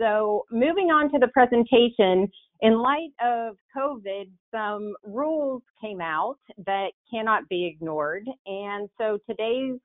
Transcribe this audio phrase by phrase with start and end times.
[0.00, 2.28] So, moving on to the presentation,
[2.60, 8.26] in light of COVID, some rules came out that cannot be ignored.
[8.46, 9.78] And so today's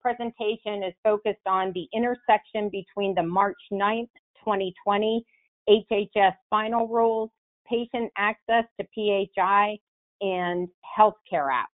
[0.00, 4.08] presentation is focused on the intersection between the March 9th,
[4.44, 5.24] 2020
[5.68, 7.30] HHS final rules,
[7.66, 9.78] patient access to PHI,
[10.20, 10.68] and
[10.98, 11.73] healthcare apps.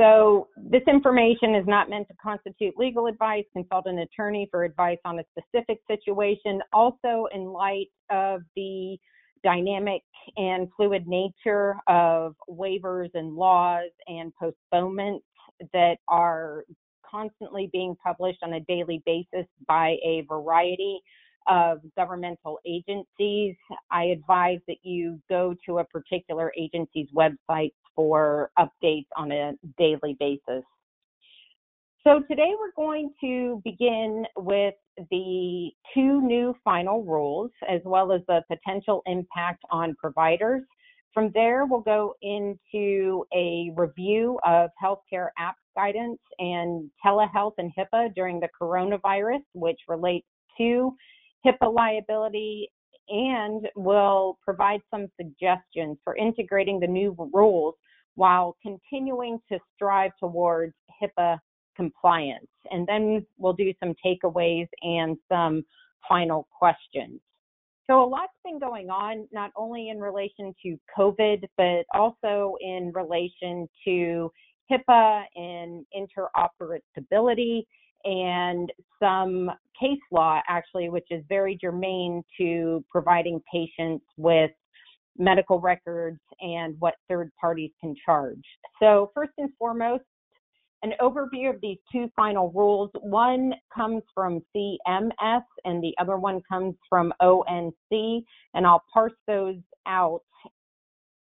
[0.00, 3.44] So this information is not meant to constitute legal advice.
[3.52, 6.60] Consult an attorney for advice on a specific situation.
[6.72, 8.98] Also, in light of the
[9.44, 10.02] dynamic
[10.36, 15.24] and fluid nature of waivers and laws and postponements
[15.72, 16.64] that are
[17.08, 20.98] constantly being published on a daily basis by a variety
[21.46, 23.54] of governmental agencies,
[23.90, 30.16] I advise that you go to a particular agency's website for updates on a daily
[30.18, 30.64] basis.
[32.06, 34.74] So today we're going to begin with
[35.10, 40.62] the two new final rules as well as the potential impact on providers.
[41.14, 48.14] From there, we'll go into a review of healthcare app guidance and telehealth and HIPAA
[48.14, 50.26] during the coronavirus, which relates
[50.58, 50.94] to
[51.46, 52.68] HIPAA liability
[53.08, 57.74] and will provide some suggestions for integrating the new rules
[58.14, 61.38] while continuing to strive towards HIPAA
[61.76, 62.46] compliance.
[62.70, 65.64] And then we'll do some takeaways and some
[66.08, 67.20] final questions.
[67.86, 72.92] So, a lot's been going on, not only in relation to COVID, but also in
[72.94, 74.30] relation to
[74.70, 77.64] HIPAA and interoperability
[78.04, 84.50] and some case law, actually, which is very germane to providing patients with
[85.16, 88.42] medical records and what third parties can charge.
[88.80, 90.04] So, first and foremost,
[90.82, 92.90] an overview of these two final rules.
[93.00, 97.72] One comes from CMS and the other one comes from ONC,
[98.52, 100.20] and I'll parse those out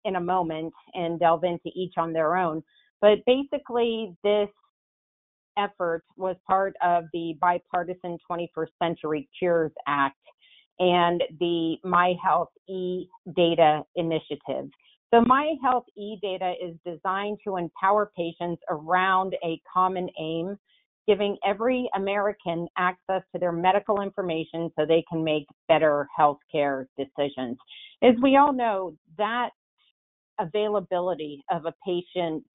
[0.05, 2.63] in a moment and delve into each on their own.
[3.01, 4.49] But basically, this
[5.57, 10.17] effort was part of the bipartisan 21st Century Cures Act
[10.83, 13.07] and the My Health e
[13.37, 14.69] Data initiative.
[15.15, 20.59] So, My Health e Data is designed to empower patients around a common aim,
[21.07, 27.57] giving every American access to their medical information so they can make better healthcare decisions.
[28.03, 29.51] As we all know, that
[30.41, 32.49] availability of a patient's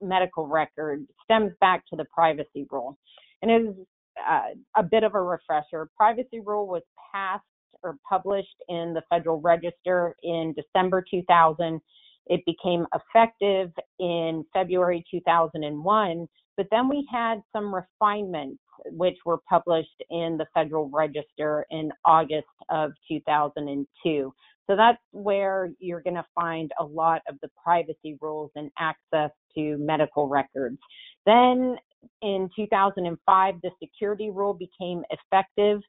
[0.00, 2.96] medical record stems back to the privacy rule.
[3.42, 3.74] And it is
[4.26, 5.90] uh, a bit of a refresher.
[5.94, 6.82] Privacy rule was
[7.12, 7.44] passed
[7.82, 11.80] or published in the Federal Register in December 2000.
[12.26, 20.02] It became effective in February 2001, but then we had some refinements which were published
[20.10, 24.32] in the Federal Register in August of 2002.
[24.68, 29.30] So that's where you're going to find a lot of the privacy rules and access
[29.56, 30.78] to medical records.
[31.26, 31.76] Then
[32.22, 35.80] in 2005, the security rule became effective,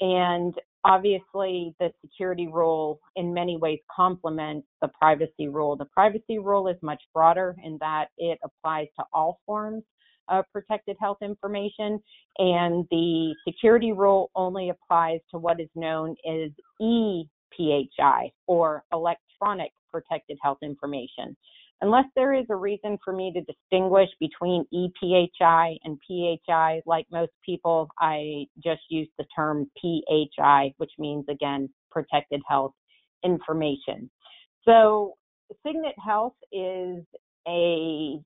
[0.00, 0.54] and
[0.86, 5.76] obviously, the security rule in many ways complements the privacy rule.
[5.76, 9.82] The privacy rule is much broader in that it applies to all forms
[10.28, 12.00] of protected health information,
[12.38, 20.38] and the security rule only applies to what is known as ePHI or electronic protected
[20.42, 21.36] health information
[21.80, 27.32] unless there is a reason for me to distinguish between EPHI and PHI, like most
[27.44, 32.72] people, I just use the term PHI, which means again, protected health
[33.24, 34.10] information.
[34.64, 35.14] So,
[35.64, 37.04] Cignet Health is
[37.46, 38.18] a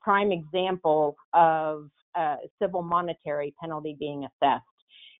[0.00, 4.64] prime example of a civil monetary penalty being assessed.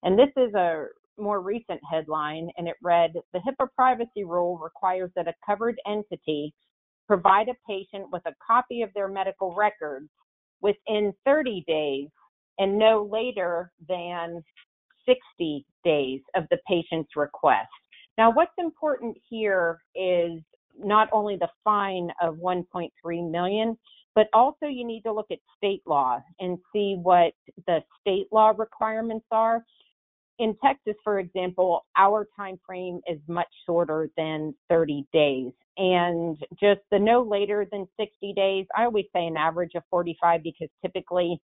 [0.02, 0.86] And this is a
[1.18, 6.54] more recent headline, and it read The HIPAA privacy rule requires that a covered entity
[7.06, 10.08] provide a patient with a copy of their medical records
[10.60, 12.08] within 30 days
[12.58, 14.42] and no later than
[15.06, 17.68] 60 days of the patient's request.
[18.16, 20.40] Now, what's important here is
[20.78, 23.76] not only the fine of 1.3 million,
[24.14, 27.32] but also you need to look at state law and see what
[27.66, 29.64] the state law requirements are
[30.38, 35.52] in Texas, for example, our time frame is much shorter than 30 days.
[35.76, 40.42] And just the no later than 60 days, I always say an average of 45
[40.42, 41.40] because typically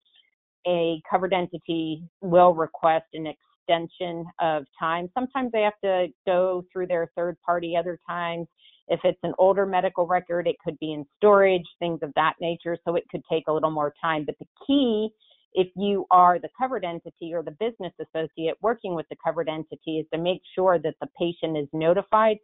[0.65, 5.09] a covered entity will request an extension of time.
[5.13, 8.47] Sometimes they have to go through their third party, other times.
[8.89, 12.77] If it's an older medical record, it could be in storage, things of that nature.
[12.85, 14.25] So it could take a little more time.
[14.25, 15.09] But the key
[15.53, 19.99] if you are the covered entity or the business associate working with the covered entity
[19.99, 22.37] is to make sure that the patient is notified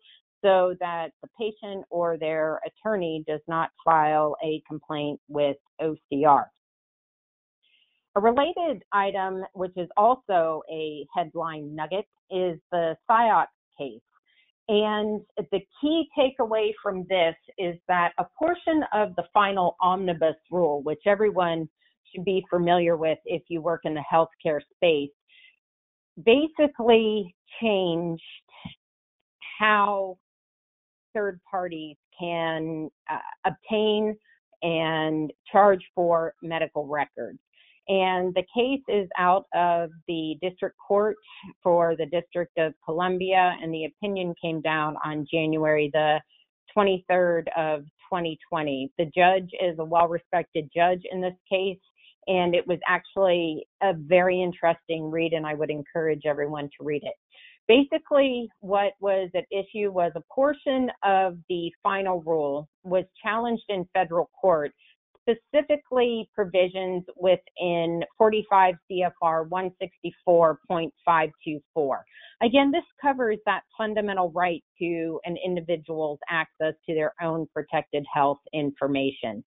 [0.43, 6.45] so that the patient or their attorney does not file a complaint with OCR.
[8.15, 13.47] A related item, which is also a headline nugget, is the Ciox
[13.77, 14.01] case.
[14.67, 15.21] And
[15.51, 21.01] the key takeaway from this is that a portion of the final omnibus rule, which
[21.05, 21.67] everyone
[22.13, 25.11] should be familiar with if you work in the healthcare space,
[26.23, 28.21] basically changed
[29.59, 30.17] how
[31.13, 34.15] third parties can uh, obtain
[34.61, 37.39] and charge for medical records.
[37.89, 41.17] And the case is out of the district court
[41.61, 46.21] for the District of Columbia, and the opinion came down on January the
[46.75, 48.89] 23rd of 2020.
[48.97, 51.77] The judge is a well respected judge in this case,
[52.27, 57.03] and it was actually a very interesting read, and I would encourage everyone to read
[57.03, 57.13] it.
[57.67, 63.87] Basically, what was at issue was a portion of the final rule was challenged in
[63.93, 64.73] federal court
[65.23, 69.47] specifically provisions within 45 CFR
[70.27, 71.97] 164.524.
[72.41, 78.39] Again, this covers that fundamental right to an individual's access to their own protected health
[78.53, 79.43] information.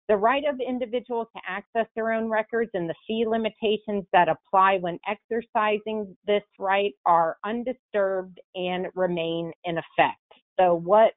[0.08, 4.79] The right of individuals to access their own records and the fee limitations that apply
[4.79, 10.20] when exercising this right are undisturbed and remain in effect.
[10.58, 11.12] So, what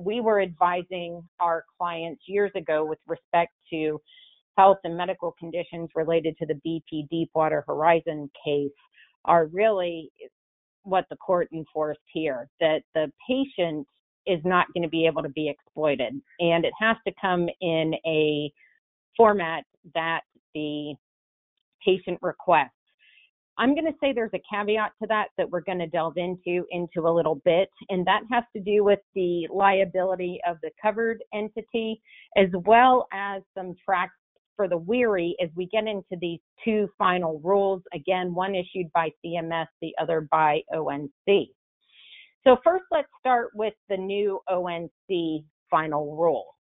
[0.00, 4.00] we were advising our clients years ago with respect to
[4.56, 8.70] health and medical conditions related to the BP Deepwater Horizon case
[9.24, 10.10] are really
[10.82, 13.86] what the court enforced here that the patient
[14.26, 17.94] is not going to be able to be exploited and it has to come in
[18.06, 18.52] a
[19.16, 20.20] format that
[20.54, 20.94] the
[21.84, 22.70] patient requests.
[23.56, 26.64] I'm going to say there's a caveat to that that we're going to delve into
[26.70, 31.22] into a little bit, and that has to do with the liability of the covered
[31.32, 32.00] entity
[32.36, 34.14] as well as some tracks
[34.56, 37.82] for the weary as we get into these two final rules.
[37.92, 41.48] Again, one issued by CMS, the other by ONC.
[42.46, 46.54] So, first, let's start with the new ONC final rule.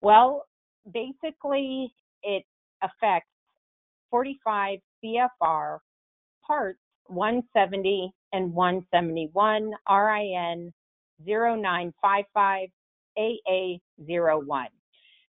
[0.00, 0.46] Well,
[0.92, 1.92] basically,
[2.22, 2.44] it
[2.82, 3.30] affects
[4.10, 5.78] 45 CFR
[6.46, 10.72] parts 170 and 171 RIN
[11.24, 12.68] 0955
[13.18, 14.66] AA01.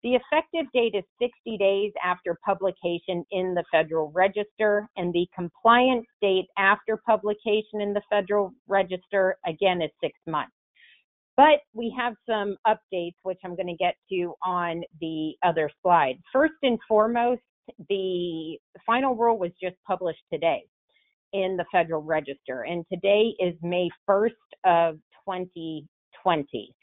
[0.04, 6.04] The effective date is 60 days after publication in the Federal Register, and the compliance
[6.20, 10.52] date after publication in the Federal Register, again, is six months.
[11.38, 16.18] But we have some updates, which I'm going to get to on the other slide.
[16.30, 17.40] First and foremost,
[17.88, 20.64] the final rule was just published today
[21.32, 24.32] in the Federal Register, and today is May 1st
[24.66, 24.96] of
[25.26, 26.75] 2020.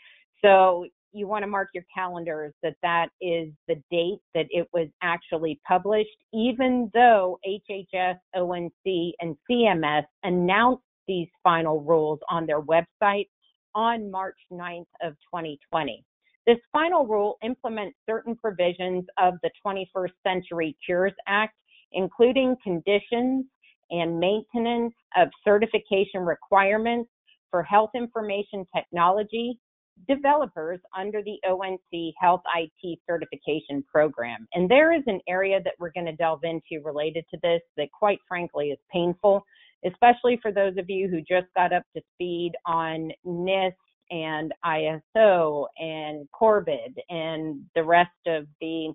[0.44, 4.88] So you want to mark your calendars that that is the date that it was
[5.02, 13.28] actually published, even though HHS, ONC, and CMS announced these final rules on their website
[13.76, 16.04] on March 9th of 2020.
[16.48, 21.56] This final rule implements certain provisions of the 21st Century Cures Act,
[21.92, 23.46] including conditions
[23.92, 27.10] and maintenance of certification requirements
[27.52, 29.60] for health information technology
[30.08, 34.48] developers under the ONC Health IT certification program.
[34.54, 37.90] And there is an area that we're going to delve into related to this that,
[37.92, 39.46] quite frankly, is painful,
[39.86, 43.74] especially for those of you who just got up to speed on NIST
[44.12, 48.94] and ISO and COBIT and the rest of the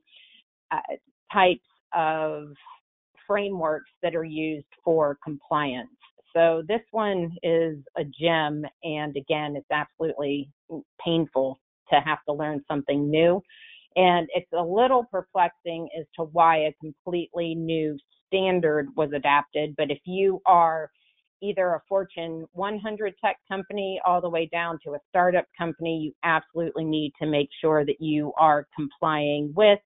[0.71, 0.79] uh,
[1.33, 1.61] types
[1.95, 2.49] of
[3.27, 5.89] frameworks that are used for compliance.
[6.37, 10.51] So this one is a gem, and again, it's absolutely
[11.03, 11.59] painful
[11.91, 13.41] to have to learn something new.
[13.97, 19.75] And it's a little perplexing as to why a completely new standard was adapted.
[19.79, 20.91] But if you are
[21.41, 26.13] either a Fortune 100 tech company all the way down to a startup company, you
[26.23, 29.79] absolutely need to make sure that you are complying with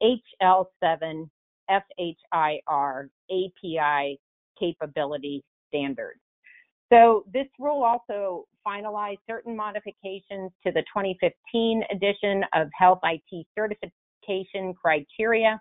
[0.00, 1.28] HL7
[1.68, 4.20] FHIR API
[4.56, 6.20] capability standards.
[6.92, 14.74] So this rule also finalized certain modifications to the 2015 edition of Health IT certification
[14.74, 15.60] criteria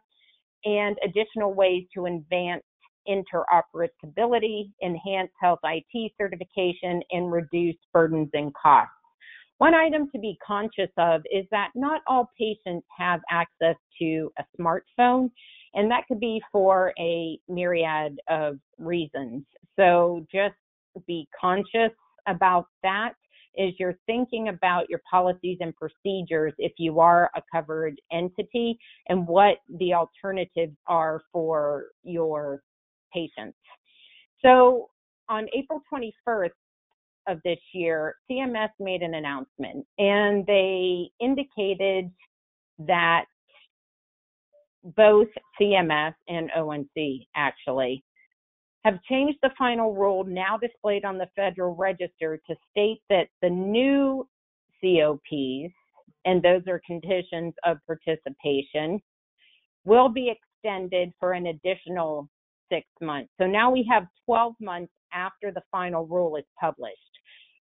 [0.65, 2.63] and additional ways to advance
[3.07, 8.91] interoperability, enhance health IT certification, and reduce burdens and costs.
[9.57, 14.43] One item to be conscious of is that not all patients have access to a
[14.59, 15.31] smartphone,
[15.75, 19.43] and that could be for a myriad of reasons.
[19.77, 20.55] So just
[21.07, 21.91] be conscious
[22.27, 23.13] about that
[23.57, 28.77] as you're thinking about your policies and procedures if you are a covered entity
[29.07, 32.61] and what the alternatives are for your
[33.13, 33.57] patients.
[34.43, 34.89] So
[35.29, 36.49] on April 21st
[37.27, 42.11] of this year, CMS made an announcement and they indicated
[42.79, 43.25] that
[44.95, 45.27] both
[45.59, 48.03] CMS and ONC actually
[48.85, 53.49] have changed the final rule now displayed on the Federal Register to state that the
[53.49, 54.27] new
[54.79, 55.73] COPs,
[56.25, 59.01] and those are conditions of participation,
[59.85, 62.29] will be extended for an additional
[62.71, 63.31] six months.
[63.39, 66.99] So now we have 12 months after the final rule is published.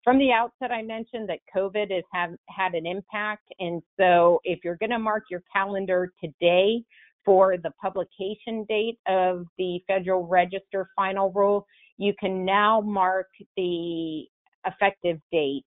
[0.04, 3.48] From the outset, I mentioned that COVID has have, had an impact.
[3.60, 6.84] And so if you're going to mark your calendar today
[7.26, 11.66] for the publication date of the Federal Register final rule,
[11.98, 14.26] you can now mark the
[14.66, 15.66] effective date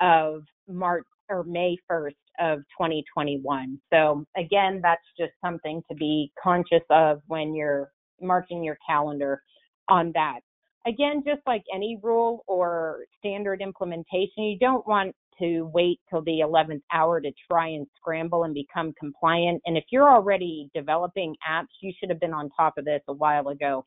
[0.00, 3.78] of March or May 1st of 2021.
[3.92, 7.90] So again, that's just something to be conscious of when you're
[8.20, 9.42] marking your calendar
[9.88, 10.40] on that.
[10.86, 16.40] Again, just like any rule or standard implementation, you don't want to wait till the
[16.40, 19.60] 11th hour to try and scramble and become compliant.
[19.66, 23.12] And if you're already developing apps, you should have been on top of this a
[23.12, 23.84] while ago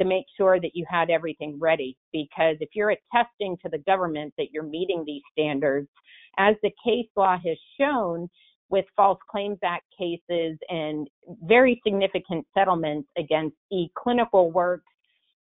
[0.00, 1.96] to make sure that you had everything ready.
[2.12, 5.88] Because if you're attesting to the government that you're meeting these standards,
[6.38, 8.28] as the case law has shown
[8.70, 11.08] with False Claims Act cases and
[11.42, 14.80] very significant settlements against eClinicalWorks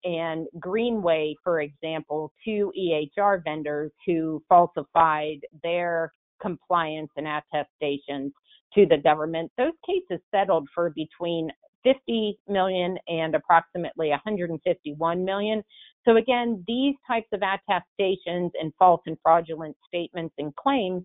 [0.05, 8.33] and Greenway, for example, two EHR vendors who falsified their compliance and attestations
[8.75, 9.51] to the government.
[9.59, 11.51] Those cases settled for between
[11.85, 15.63] 50 million and approximately 151 million.
[16.05, 21.03] So again, these types of attestations and false and fraudulent statements and claims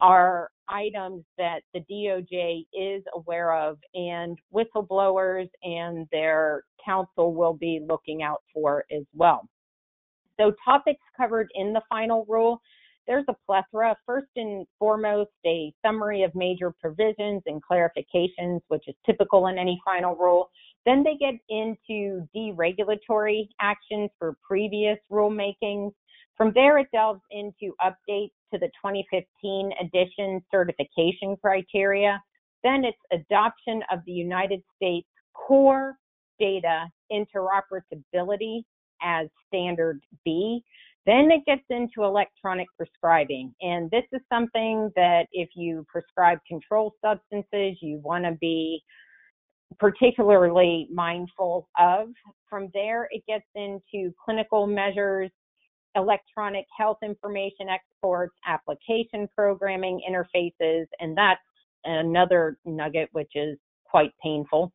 [0.00, 7.80] are items that the DOJ is aware of and whistleblowers and their counsel will be
[7.86, 9.48] looking out for as well.
[10.38, 12.60] So topics covered in the final rule,
[13.06, 13.96] there's a plethora.
[14.06, 19.80] First and foremost, a summary of major provisions and clarifications, which is typical in any
[19.84, 20.50] final rule.
[20.86, 25.92] Then they get into deregulatory actions for previous rulemakings.
[26.36, 32.22] From there, it delves into updates to the 2015 edition certification criteria.
[32.62, 35.96] Then it's adoption of the United States core
[36.40, 38.62] data interoperability
[39.02, 40.62] as standard B.
[41.06, 43.54] Then it gets into electronic prescribing.
[43.60, 48.82] And this is something that if you prescribe controlled substances, you want to be
[49.78, 52.08] particularly mindful of.
[52.48, 55.30] From there, it gets into clinical measures,
[55.96, 61.40] electronic health information exports, application programming interfaces, and that's
[61.84, 64.72] another nugget which is quite painful.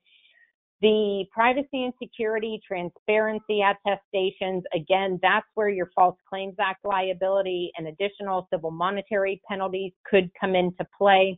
[0.82, 7.88] The privacy and security transparency attestations, again, that's where your False Claims Act liability and
[7.88, 11.38] additional civil monetary penalties could come into play.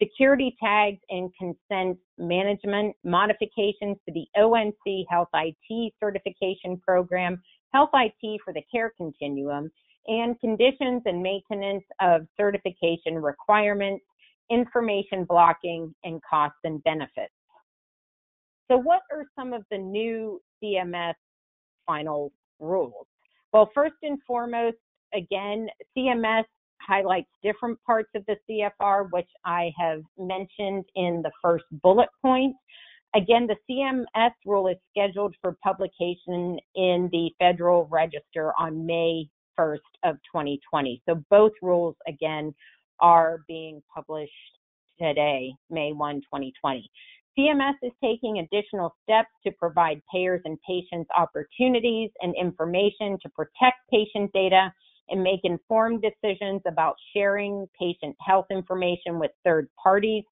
[0.00, 7.40] security tags and consent management, modifications to the ONC Health IT certification program,
[7.72, 9.70] Health IT for the care continuum,
[10.06, 14.04] and conditions and maintenance of certification requirements,
[14.50, 17.32] information blocking, and costs and benefits.
[18.70, 21.14] So, what are some of the new CMS
[21.86, 23.06] final rules?
[23.52, 24.76] Well, first and foremost,
[25.14, 26.44] again, CMS
[26.80, 32.54] highlights different parts of the CFR, which I have mentioned in the first bullet point.
[33.14, 39.78] Again, the CMS rule is scheduled for publication in the Federal Register on May 1st
[40.04, 41.02] of 2020.
[41.08, 42.54] So both rules, again,
[43.00, 44.32] are being published
[45.00, 46.90] today, May 1, 2020.
[47.38, 53.76] CMS is taking additional steps to provide payers and patients opportunities and information to protect
[53.90, 54.72] patient data
[55.08, 60.24] and make informed decisions about sharing patient health information with third parties.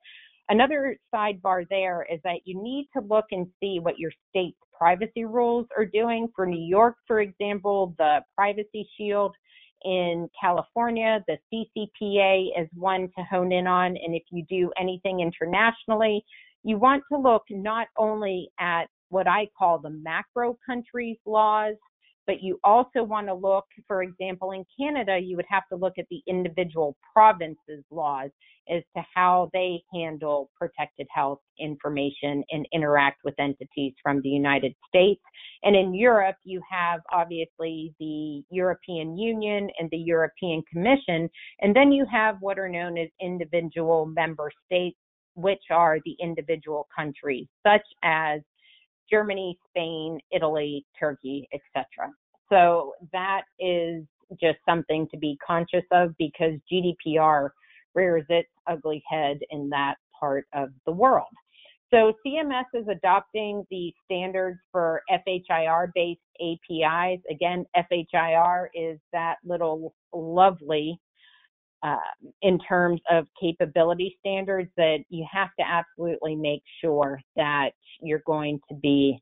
[0.48, 5.24] Another sidebar there is that you need to look and see what your state's privacy
[5.24, 6.28] rules are doing.
[6.36, 9.34] For New York, for example, the Privacy Shield
[9.84, 13.96] in California, the CCPA is one to hone in on.
[13.96, 16.24] And if you do anything internationally,
[16.62, 21.74] you want to look not only at what I call the macro countries laws,
[22.26, 25.94] but you also want to look, for example, in Canada, you would have to look
[25.98, 28.30] at the individual provinces' laws
[28.68, 34.74] as to how they handle protected health information and interact with entities from the United
[34.88, 35.22] States.
[35.62, 41.30] And in Europe, you have obviously the European Union and the European Commission,
[41.60, 44.98] and then you have what are known as individual member states
[45.36, 48.40] which are the individual countries, such as
[49.10, 52.12] Germany, Spain, Italy, Turkey, etc.
[52.50, 54.04] So that is
[54.40, 57.50] just something to be conscious of because GDPR
[57.94, 61.26] rears its ugly head in that part of the world.
[61.92, 67.20] So CMS is adopting the standards for FHIR based APIs.
[67.30, 70.98] Again, FHIR is that little lovely
[71.82, 71.96] uh,
[72.42, 77.70] in terms of capability standards that you have to absolutely make sure that
[78.00, 79.20] you're going to be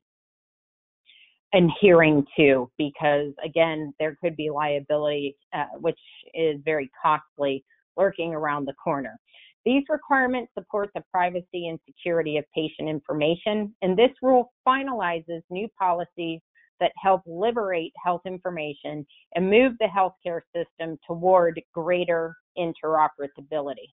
[1.52, 5.98] adhering to because again there could be liability uh, which
[6.35, 7.64] is very costly
[7.96, 9.16] lurking around the corner.
[9.64, 15.68] These requirements support the privacy and security of patient information and this rule finalizes new
[15.79, 16.40] policies
[16.80, 23.92] that help liberate health information and move the healthcare system toward greater interoperability.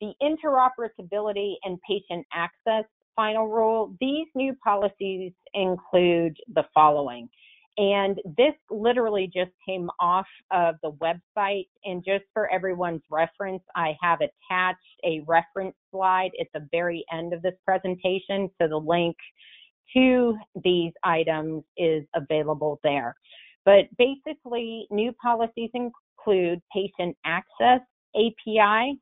[0.00, 2.84] The interoperability and patient access
[3.16, 7.28] final rule, these new policies include the following.
[7.76, 11.68] And this literally just came off of the website.
[11.84, 17.32] And just for everyone's reference, I have attached a reference slide at the very end
[17.32, 18.50] of this presentation.
[18.60, 19.16] So the link
[19.94, 23.16] to these items is available there.
[23.64, 27.80] But basically, new policies include patient access
[28.16, 28.98] API,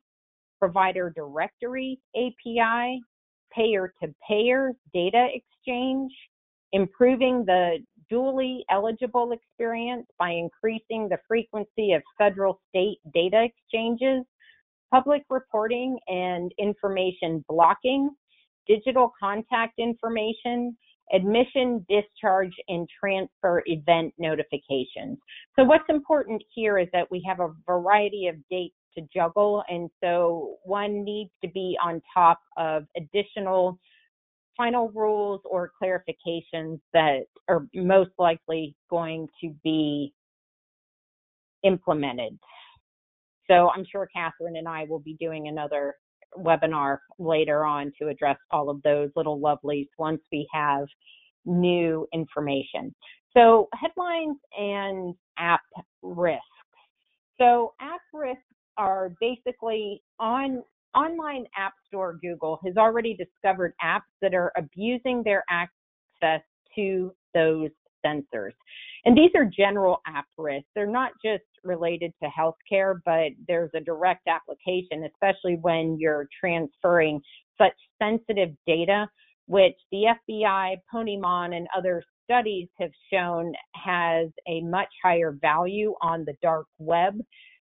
[0.59, 3.01] provider directory API,
[3.51, 6.11] payer to payer data exchange,
[6.73, 7.79] improving the
[8.11, 14.23] dually eligible experience by increasing the frequency of federal state data exchanges,
[14.91, 18.09] public reporting and information blocking,
[18.69, 20.77] digital contact information,
[21.11, 25.17] admission, discharge, and transfer event notifications.
[25.57, 29.89] So, what's important here is that we have a variety of dates to juggle, and
[30.01, 33.79] so one needs to be on top of additional
[34.55, 40.13] final rules or clarifications that are most likely going to be
[41.63, 42.37] implemented.
[43.49, 45.95] So I'm sure Catherine and I will be doing another
[46.37, 50.85] webinar later on to address all of those little lovelies once we have
[51.45, 52.93] new information.
[53.35, 55.61] So headlines and app
[56.01, 56.43] risks.
[57.37, 58.43] So app risks
[58.77, 60.63] are basically on
[60.95, 66.41] online app store Google has already discovered apps that are abusing their access
[66.75, 67.69] to those
[68.05, 68.53] sensors.
[69.05, 70.69] And these are general app risks.
[70.75, 77.21] They're not just related to healthcare, but there's a direct application, especially when you're transferring
[77.57, 79.07] such sensitive data,
[79.47, 86.23] which the FBI, Ponemon, and other studies have shown has a much higher value on
[86.25, 87.19] the dark web,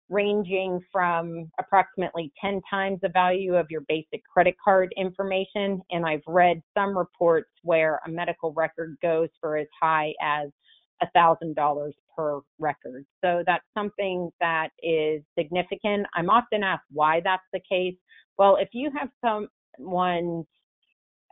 [0.09, 5.81] ranging from approximately 10 times the value of your basic credit card information.
[5.91, 10.51] And I've read some reports where a medical record goes for as high as
[11.17, 13.05] $1,000 per record.
[13.23, 16.07] So that's something that is significant.
[16.15, 17.97] I'm often asked why that's the case.
[18.39, 19.09] Well, if you have
[19.79, 20.47] someone's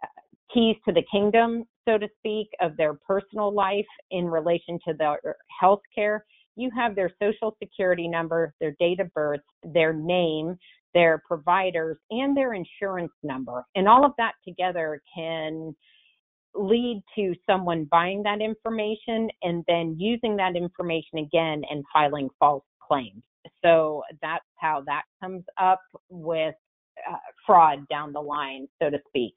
[0.03, 0.07] uh,
[0.53, 5.37] keys to the kingdom, so to speak, of their personal life in relation to their
[5.61, 6.25] health care,
[6.57, 10.57] you have their social security number, their date of birth, their name,
[10.95, 13.65] their providers, and their insurance number.
[13.75, 15.75] And all of that together can
[16.55, 22.65] lead to someone buying that information and then using that information again and filing false
[22.87, 23.23] claims.
[23.65, 26.55] So that's how that comes up with
[27.11, 29.35] uh, fraud down the line, so to speak.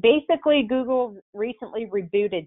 [0.00, 2.46] Basically, Google recently rebooted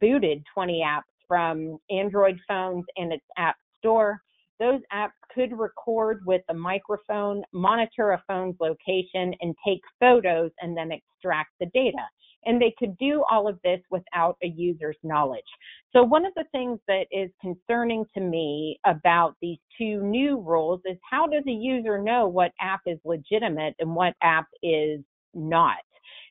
[0.00, 4.20] booted 20 apps from Android phones and its app store.
[4.58, 10.76] Those apps could record with a microphone, monitor a phone's location, and take photos and
[10.76, 11.98] then extract the data.
[12.46, 15.44] And they could do all of this without a user's knowledge.
[15.92, 20.80] So, one of the things that is concerning to me about these two new rules
[20.84, 25.00] is how does a user know what app is legitimate and what app is
[25.34, 25.78] not?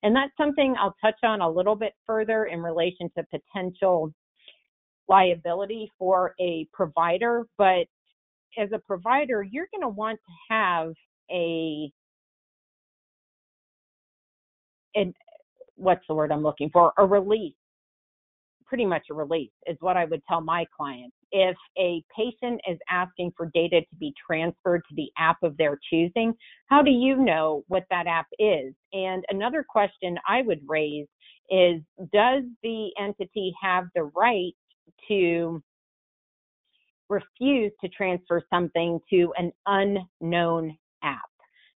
[0.04, 4.14] And that's something I'll touch on a little bit further in relation to potential
[5.08, 7.46] liability for a provider.
[7.58, 7.88] But
[8.58, 10.94] as a provider, you're going to want to have
[11.32, 11.92] a,
[14.96, 15.14] an,
[15.76, 16.94] what's the word I'm looking for?
[16.98, 17.56] A release.
[18.66, 21.16] Pretty much a release is what I would tell my clients.
[21.32, 25.78] If a patient is asking for data to be transferred to the app of their
[25.90, 26.34] choosing,
[26.68, 28.74] how do you know what that app is?
[28.94, 31.08] And another question I would raise
[31.50, 34.54] is Does the entity have the right
[35.08, 35.62] to
[37.10, 41.22] refuse to transfer something to an unknown app?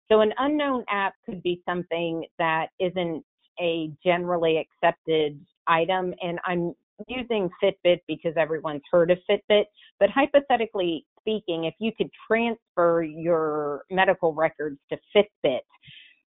[0.09, 3.25] So, an unknown app could be something that isn't
[3.59, 6.13] a generally accepted item.
[6.21, 6.73] And I'm
[7.07, 9.65] using Fitbit because everyone's heard of Fitbit.
[9.99, 15.59] But hypothetically speaking, if you could transfer your medical records to Fitbit,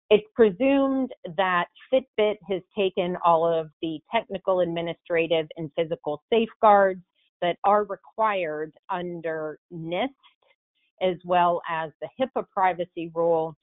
[0.09, 7.01] it's presumed that Fitbit has taken all of the technical, administrative, and physical safeguards
[7.41, 10.09] that are required under NIST,
[11.01, 13.55] as well as the HIPAA privacy rule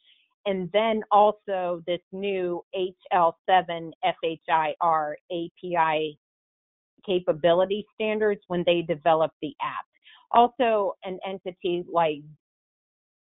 [0.47, 6.19] and then also this new HL7 FHIR API
[7.05, 9.85] capability standards when they develop the app.
[10.33, 12.23] Also, an entity like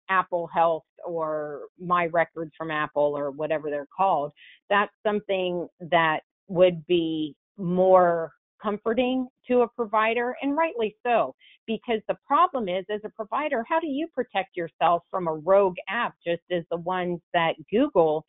[0.09, 4.33] Apple Health or My Records from Apple or whatever they're called,
[4.71, 8.33] that's something that would be more
[8.65, 11.35] comforting to a provider, and rightly so,
[11.67, 15.77] because the problem is, as a provider, how do you protect yourself from a rogue
[15.89, 18.25] app, just as the ones that Google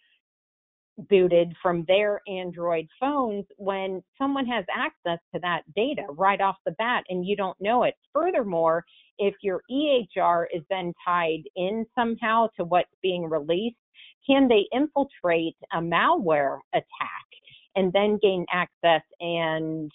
[1.09, 6.71] booted from their Android phones when someone has access to that data right off the
[6.73, 7.95] bat and you don't know it.
[8.13, 8.83] Furthermore,
[9.17, 13.75] if your EHR is then tied in somehow to what's being released,
[14.27, 17.25] can they infiltrate a malware attack
[17.75, 19.91] and then gain access and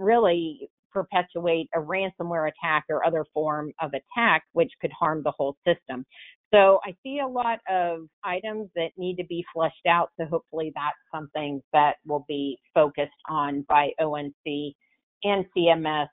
[0.00, 5.56] really perpetuate a ransomware attack or other form of attack, which could harm the whole
[5.66, 6.04] system.
[6.52, 10.10] So I see a lot of items that need to be fleshed out.
[10.18, 14.74] So hopefully that's something that will be focused on by ONC
[15.22, 16.08] and CMS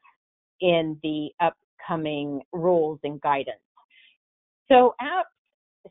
[0.62, 3.58] in the upcoming rules and guidance.
[4.70, 5.24] So apps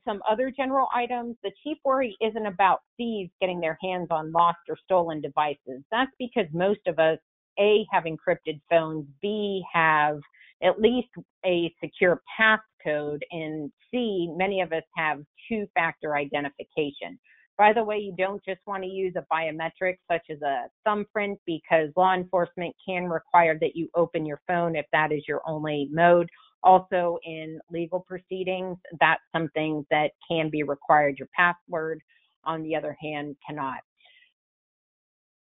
[0.05, 4.59] some other general items, the chief worry isn't about thieves getting their hands on lost
[4.69, 5.83] or stolen devices.
[5.91, 7.19] That's because most of us
[7.59, 10.19] a, have encrypted phones, B, have
[10.63, 11.09] at least
[11.45, 17.19] a secure passcode, and C, many of us have two factor identification.
[17.59, 21.39] By the way, you don't just want to use a biometric such as a thumbprint
[21.47, 25.89] because law enforcement can require that you open your phone if that is your only
[25.91, 26.29] mode.
[26.63, 31.19] Also, in legal proceedings, that's something that can be required.
[31.19, 32.03] Your password,
[32.45, 33.79] on the other hand, cannot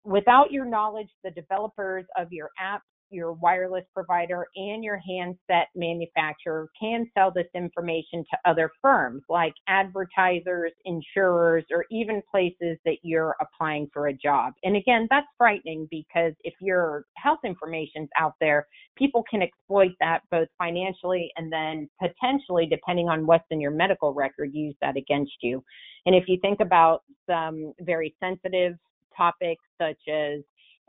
[0.07, 6.69] without your knowledge, the developers of your app, your wireless provider, and your handset manufacturer
[6.79, 13.37] can sell this information to other firms like advertisers, insurers, or even places that you're
[13.40, 14.55] applying for a job.
[14.64, 18.66] And again, that's frightening because if your health information's out there,
[18.97, 24.14] people can exploit that both financially and then potentially, depending on what's in your medical
[24.14, 25.62] record, use that against you.
[26.07, 28.75] And if you think about some very sensitive
[29.17, 30.41] topics such as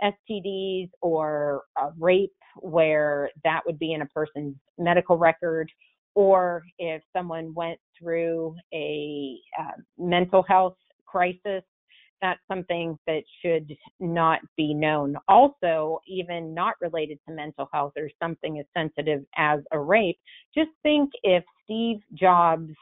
[0.04, 5.72] STDs or uh, rape, where that would be in a person's medical record,
[6.16, 11.64] or if someone went through a uh, mental health crisis,
[12.22, 15.16] that's something that should not be known.
[15.28, 20.18] Also, even not related to mental health or something as sensitive as a rape,
[20.56, 22.74] just think if Steve Jobs'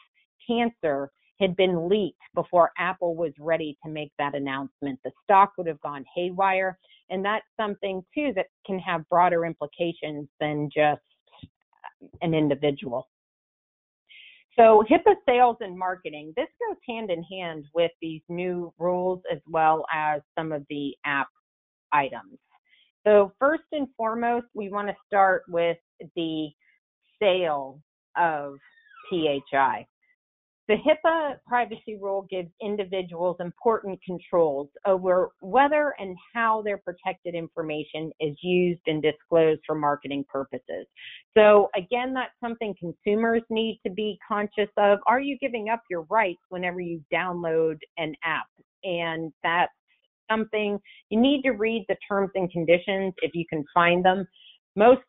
[0.48, 5.00] cancer had been leaked before Apple was ready to make that announcement.
[5.04, 6.78] The stock would have gone haywire.
[7.10, 11.02] And that's something, too, that can have broader implications than just
[11.44, 13.08] uh, an individual.
[14.58, 19.40] So, HIPAA sales and marketing, this goes hand in hand with these new rules as
[19.48, 21.28] well as some of the app
[21.92, 22.40] items.
[23.06, 25.78] So, first and foremost, we want to start with
[26.16, 26.48] the
[27.22, 27.82] sale
[28.18, 28.56] of
[29.12, 29.86] PHI.
[30.68, 38.12] The HIPAA privacy rule gives individuals important controls over whether and how their protected information
[38.20, 40.88] is used and disclosed for marketing purposes.
[41.38, 44.98] So, again, that's something consumers need to be conscious of.
[45.06, 48.48] Are you giving up your rights whenever you download an app?
[48.84, 49.72] And that's
[50.32, 54.28] something you need to read the terms and conditions if you can find them.
[54.76, 55.02] Most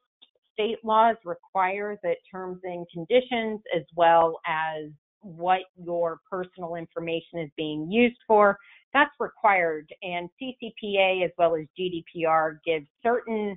[0.52, 4.90] state laws require that terms and conditions as well as
[5.20, 8.58] what your personal information is being used for.
[8.92, 9.88] That's required.
[10.02, 13.56] And CCPA as well as GDPR give certain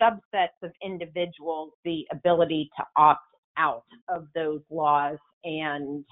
[0.00, 3.20] subsets of individuals the ability to opt
[3.56, 5.18] out of those laws.
[5.44, 6.04] And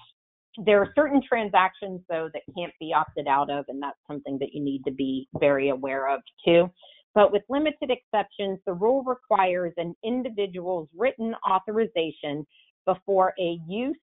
[0.65, 4.53] there are certain transactions, though, that can't be opted out of, and that's something that
[4.53, 6.71] you need to be very aware of, too.
[7.13, 12.45] But with limited exceptions, the rule requires an individual's written authorization
[12.85, 13.97] before a use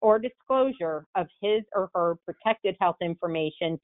[0.00, 3.78] or disclosure of his or her protected health information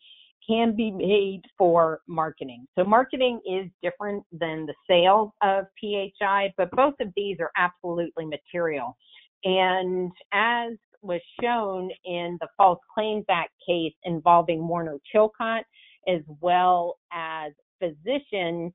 [0.47, 2.67] can be made for marketing.
[2.77, 8.27] So marketing is different than the sale of PHI, but both of these are absolutely
[8.27, 8.97] material.
[9.45, 10.73] And as
[11.03, 15.63] was shown in the False Claims Act case involving Warner Chilcott,
[16.09, 18.73] as well as physicians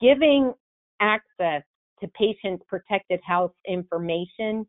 [0.00, 0.52] giving
[1.00, 1.62] access
[2.00, 4.66] to patients' protected health information,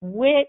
[0.00, 0.46] which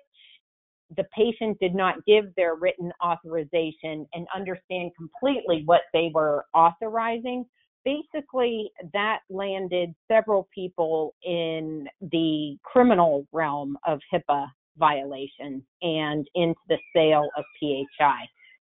[0.97, 7.45] the patient did not give their written authorization and understand completely what they were authorizing,
[7.86, 16.77] basically that landed several people in the criminal realm of HIPAA violations and into the
[16.95, 18.27] sale of PHI.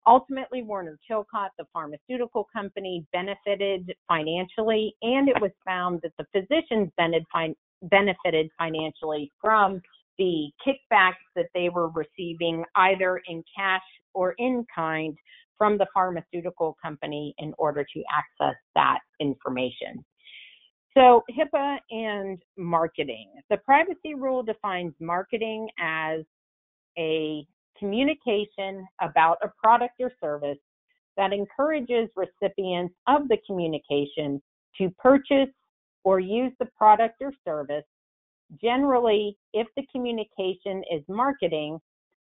[0.06, 6.90] Ultimately, Warner Chilcott, the pharmaceutical company, benefited financially, and it was found that the physicians
[7.82, 9.82] benefited financially from
[10.18, 13.82] the kickbacks that they were receiving either in cash
[14.14, 15.16] or in kind
[15.58, 20.04] from the pharmaceutical company in order to access that information.
[20.96, 23.30] So, HIPAA and marketing.
[23.50, 26.22] The privacy rule defines marketing as
[26.98, 27.46] a
[27.78, 30.58] communication about a product or service
[31.16, 34.42] that encourages recipients of the communication
[34.80, 35.54] to purchase
[36.04, 37.84] or use the product or service
[38.62, 41.80] Generally, if the communication is marketing,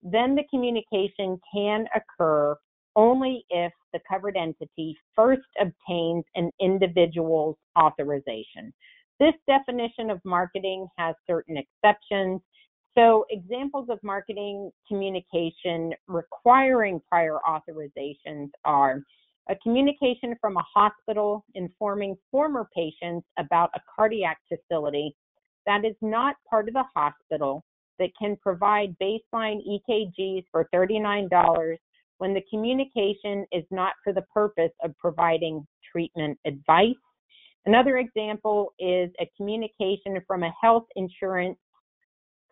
[0.03, 2.57] then the communication can occur
[2.97, 8.73] only if the covered entity first obtains an individual's authorization.
[9.21, 12.41] This definition of marketing has certain exceptions.
[12.97, 19.03] So, examples of marketing communication requiring prior authorizations are
[19.49, 25.15] a communication from a hospital informing former patients about a cardiac facility
[25.69, 27.63] that is not part of the hospital
[27.99, 31.77] that can provide baseline EKGs for $39
[32.17, 36.95] when the communication is not for the purpose of providing treatment advice.
[37.67, 41.59] Another example is a communication from a health insurance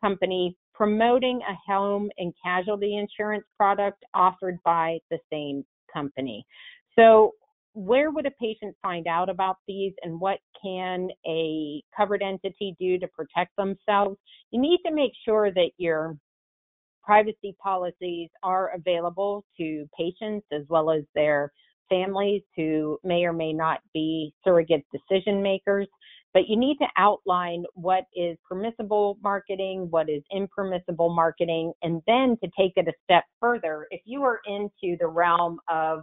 [0.00, 6.44] company promoting a home and casualty insurance product offered by the same company.
[6.98, 7.32] So
[7.76, 12.98] where would a patient find out about these and what can a covered entity do
[12.98, 14.16] to protect themselves?
[14.50, 16.16] You need to make sure that your
[17.02, 21.52] privacy policies are available to patients as well as their
[21.90, 25.86] families who may or may not be surrogate decision makers.
[26.32, 32.38] But you need to outline what is permissible marketing, what is impermissible marketing, and then
[32.42, 33.86] to take it a step further.
[33.90, 36.00] If you are into the realm of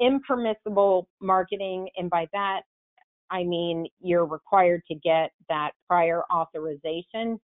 [0.00, 2.62] impermissible marketing, and by that
[3.30, 7.38] I mean you're required to get that prior authorization,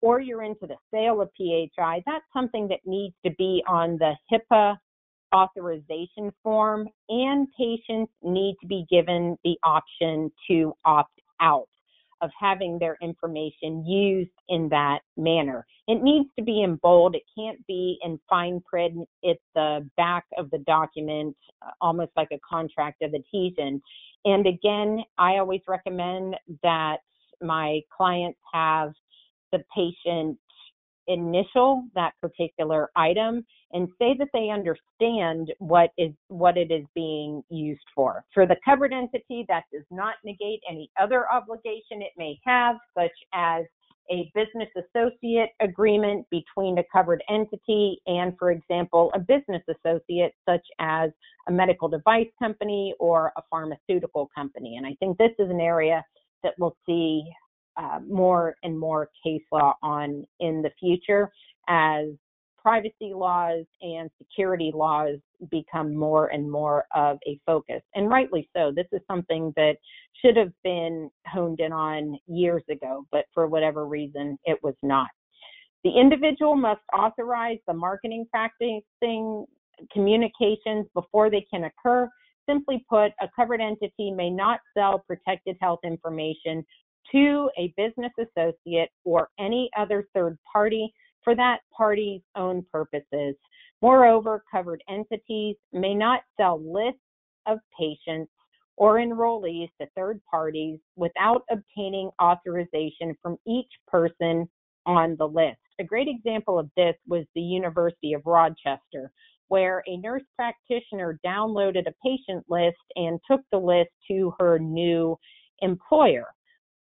[0.00, 4.14] or you're into the sale of PHI, that's something that needs to be on the
[4.32, 4.76] HIPAA
[5.34, 11.68] authorization form, and patients need to be given the option to opt out
[12.22, 15.66] of having their information used in that manner.
[15.88, 17.14] It needs to be in bold.
[17.14, 22.28] It can't be in fine print at the back of the document, uh, almost like
[22.32, 23.82] a contract of adhesion.
[24.24, 26.98] And again, I always recommend that
[27.42, 28.92] my clients have
[29.50, 30.38] the patient
[31.08, 37.42] initial that particular item and say that they understand what is what it is being
[37.48, 38.24] used for.
[38.34, 43.12] For the covered entity, that does not negate any other obligation it may have, such
[43.32, 43.64] as
[44.10, 50.66] a business associate agreement between a covered entity and, for example, a business associate, such
[50.80, 51.10] as
[51.48, 54.76] a medical device company or a pharmaceutical company.
[54.76, 56.04] And I think this is an area
[56.42, 57.24] that we'll see
[57.76, 61.30] uh, more and more case law on in the future
[61.68, 62.08] as
[62.62, 65.18] privacy laws and security laws
[65.50, 67.82] become more and more of a focus.
[67.94, 68.72] And rightly so.
[68.74, 69.76] This is something that
[70.24, 75.08] should have been honed in on years ago, but for whatever reason, it was not.
[75.84, 79.44] The individual must authorize the marketing practicing
[79.92, 82.08] communications before they can occur.
[82.48, 86.64] Simply put, a covered entity may not sell protected health information
[87.10, 90.92] to a business associate or any other third party
[91.24, 93.34] for that party's own purposes.
[93.80, 97.00] Moreover, covered entities may not sell lists
[97.46, 98.30] of patients
[98.76, 104.48] or enrollees to third parties without obtaining authorization from each person
[104.86, 105.58] on the list.
[105.78, 109.12] A great example of this was the University of Rochester,
[109.48, 115.18] where a nurse practitioner downloaded a patient list and took the list to her new
[115.60, 116.28] employer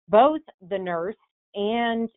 [0.10, 1.15] both the nurse
[1.56, 2.10] and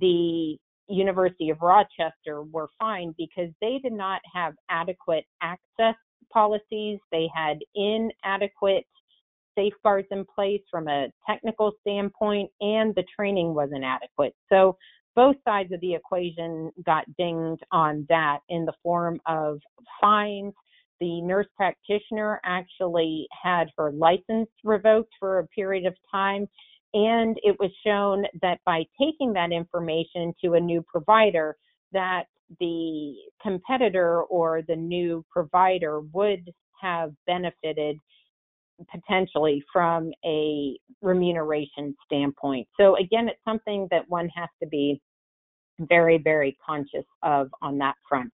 [0.00, 0.56] the
[0.88, 5.94] University of Rochester were fined because they did not have adequate access
[6.32, 6.98] policies.
[7.12, 8.84] They had inadequate
[9.56, 14.34] safeguards in place from a technical standpoint, and the training was inadequate.
[14.48, 14.76] So
[15.16, 19.58] both sides of the equation got dinged on that in the form of
[20.00, 20.54] fines.
[21.00, 26.46] The nurse practitioner actually had her license revoked for a period of time
[26.94, 31.56] and it was shown that by taking that information to a new provider,
[31.92, 32.24] that
[32.60, 37.98] the competitor or the new provider would have benefited
[38.90, 42.66] potentially from a remuneration standpoint.
[42.78, 45.00] So again, it's something that one has to be
[45.80, 48.32] very, very conscious of on that front.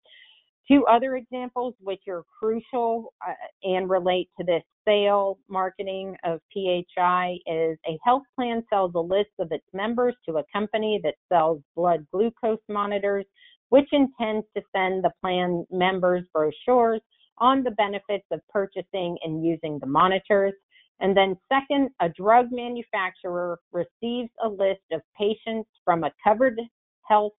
[0.67, 7.39] Two other examples which are crucial uh, and relate to this sale marketing of PHI
[7.47, 11.61] is a health plan sells a list of its members to a company that sells
[11.77, 13.27] blood glucose monitors,
[13.69, 17.03] which intends to send the plan members brochures
[17.39, 20.55] on the benefits of purchasing and using the monitors.
[21.01, 26.59] And then, second, a drug manufacturer receives a list of patients from a covered
[27.07, 27.33] health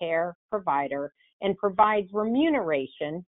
[0.00, 1.12] care provider
[1.44, 3.24] and provides remuneration,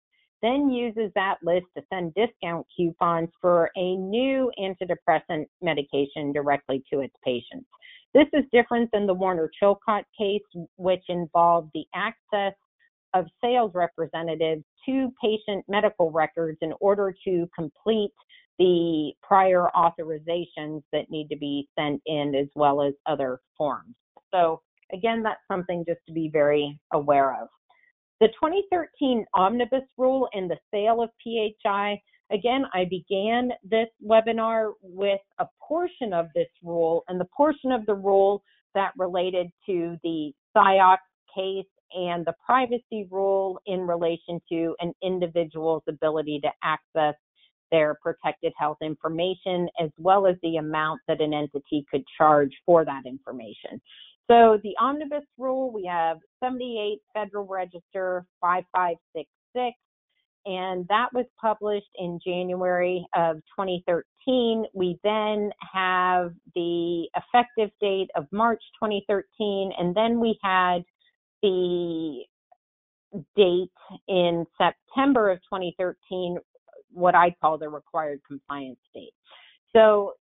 [0.43, 7.01] then uses that list to send discount coupons for a new antidepressant medication directly to
[7.01, 7.67] its patients.
[8.15, 10.43] This is different than the Warner Chilcott case,
[10.77, 12.53] which involved the access
[13.15, 18.13] of sales representatives to patient medical records in order to complete
[18.59, 23.95] the prior authorizations that need to be sent in as well as other forms.
[24.33, 24.61] So
[24.93, 27.49] again, that's something just to be very aware of.
[28.21, 35.21] The 2013 Omnibus Rule and the sale of PHI, again, I began this webinar with
[35.39, 38.43] a portion of this rule and the portion of the rule
[38.75, 40.99] that related to the Ciox
[41.35, 47.15] case and the privacy rule in relation to an individual's ability to access
[47.71, 52.85] their protected health information, as well as the amount that an entity could charge for
[52.85, 53.81] that information.
[54.33, 59.77] So the omnibus rule, we have 78 Federal Register 5566,
[60.47, 64.65] and that was published in January of 2013.
[64.73, 70.79] We then have the effective date of March 2013, and then we had
[71.43, 72.23] the
[73.37, 73.71] date
[74.09, 76.39] in September of 2013,
[76.91, 79.13] what I call the required compliance date.
[79.75, 80.15] So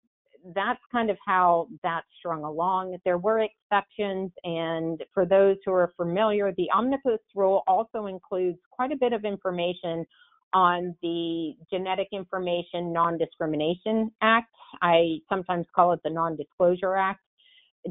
[0.56, 2.97] that's kind of how that strung along.
[3.06, 8.91] There were exceptions, and for those who are familiar, the omnibus rule also includes quite
[8.91, 10.06] a bit of information
[10.54, 14.53] on the Genetic Information Non Discrimination Act.
[14.82, 17.22] I sometimes call it the Non Disclosure Act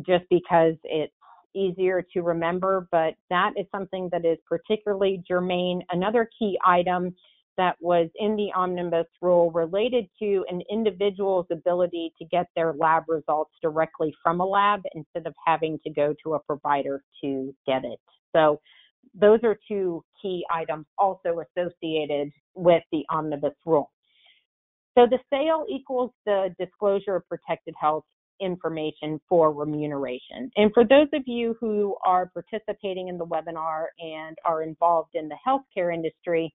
[0.06, 1.12] just because it's
[1.54, 5.82] easier to remember, but that is something that is particularly germane.
[5.90, 7.14] Another key item
[7.60, 13.04] that was in the omnibus rule related to an individual's ability to get their lab
[13.06, 17.84] results directly from a lab instead of having to go to a provider to get
[17.84, 18.00] it.
[18.34, 18.60] So
[19.14, 23.90] those are two key items also associated with the omnibus rule.
[24.96, 28.04] So the sale equals the disclosure of protected health
[28.40, 30.50] information for remuneration.
[30.56, 35.28] And for those of you who are participating in the webinar and are involved in
[35.28, 36.52] the healthcare industry,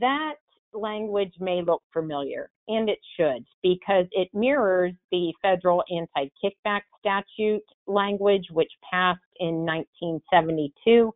[0.00, 0.34] that
[0.72, 7.62] language may look familiar, and it should, because it mirrors the federal anti kickback statute
[7.86, 11.12] language, which passed in 1972,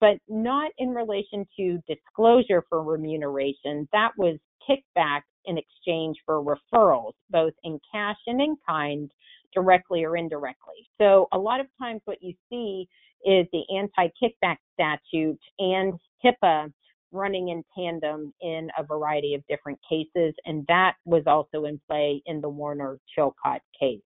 [0.00, 3.88] but not in relation to disclosure for remuneration.
[3.92, 9.10] That was kickback in exchange for referrals, both in cash and in kind,
[9.54, 10.86] directly or indirectly.
[10.98, 12.86] So a lot of times what you see
[13.24, 15.94] is the anti-kickback statute and
[16.24, 16.72] HIPAA
[17.12, 22.22] running in tandem in a variety of different cases, and that was also in play
[22.26, 24.00] in the Warner Chilcott case.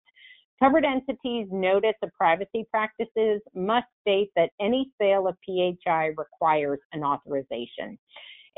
[0.60, 7.02] Covered entities notice of privacy practices must state that any sale of PHI requires an
[7.02, 7.98] authorization.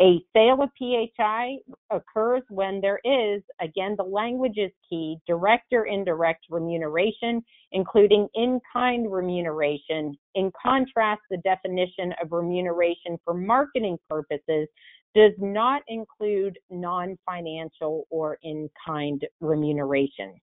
[0.01, 1.59] A sale of PHI
[1.91, 8.59] occurs when there is, again, the language is key, direct or indirect remuneration, including in
[8.73, 10.17] kind remuneration.
[10.35, 14.67] In contrast, the definition of remuneration for marketing purposes
[15.15, 20.35] does not include non financial or in kind remuneration.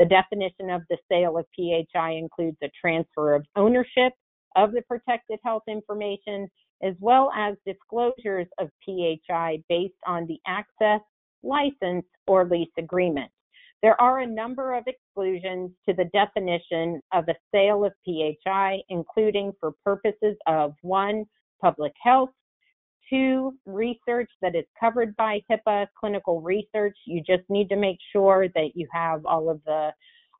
[0.00, 4.14] The definition of the sale of PHI includes a transfer of ownership
[4.56, 6.48] of the protected health information
[6.82, 11.00] as well as disclosures of PHI based on the access,
[11.42, 13.30] license, or lease agreement.
[13.82, 19.52] There are a number of exclusions to the definition of a sale of PHI, including
[19.58, 21.24] for purposes of one,
[21.62, 22.30] public health,
[23.08, 26.96] two, research that is covered by HIPAA, clinical research.
[27.06, 29.90] You just need to make sure that you have all of the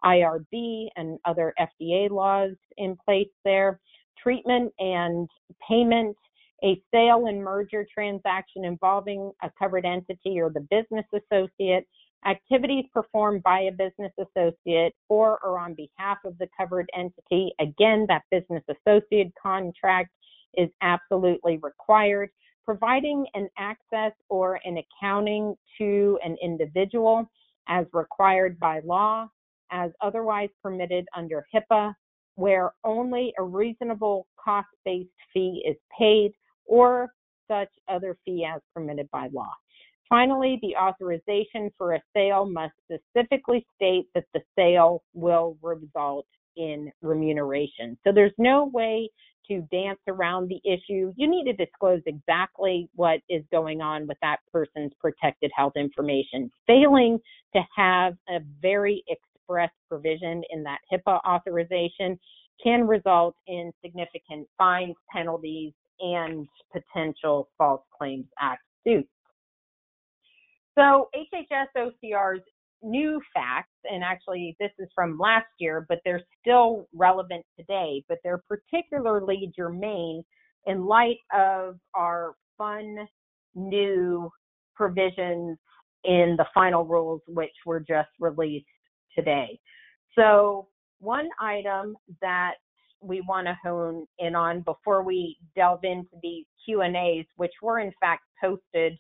[0.05, 3.81] IRB and other FDA laws in place there.
[4.23, 5.29] Treatment and
[5.67, 6.17] payment
[6.63, 11.87] a sale and merger transaction involving a covered entity or the business associate,
[12.27, 17.53] activities performed by a business associate for or on behalf of the covered entity.
[17.61, 20.11] Again, that business associate contract
[20.55, 22.31] is absolutely required.
[22.65, 27.29] Providing an access or an accounting to an individual
[27.69, 29.29] as required by law,
[29.71, 31.95] as otherwise permitted under HIPAA,
[32.37, 36.33] where only a reasonable cost based fee is paid
[36.67, 37.09] or
[37.49, 39.51] such other fee as permitted by law.
[40.09, 46.27] Finally, the authorization for a sale must specifically state that the sale will result
[46.57, 47.97] in remuneration.
[48.05, 49.09] So there's no way
[49.49, 51.13] to dance around the issue.
[51.17, 56.51] You need to disclose exactly what is going on with that person's protected health information.
[56.67, 57.19] Failing
[57.55, 59.03] to have a very
[59.51, 62.19] express provision in that HIPAA authorization
[62.63, 69.09] can result in significant fines, penalties, and potential False Claims Act suits.
[70.79, 72.43] So HHS OCR's
[72.83, 78.19] new facts, and actually this is from last year, but they're still relevant today, but
[78.25, 80.23] they're particularly germane
[80.67, 82.97] in light of our fun
[83.55, 84.31] new
[84.75, 85.59] provisions
[86.05, 88.67] in the final rules, which were just released
[89.15, 89.59] today.
[90.17, 90.69] So
[91.01, 92.55] one item that
[93.03, 97.93] we want to hone in on before we delve into these Q&As, which were in
[98.01, 98.99] fact posted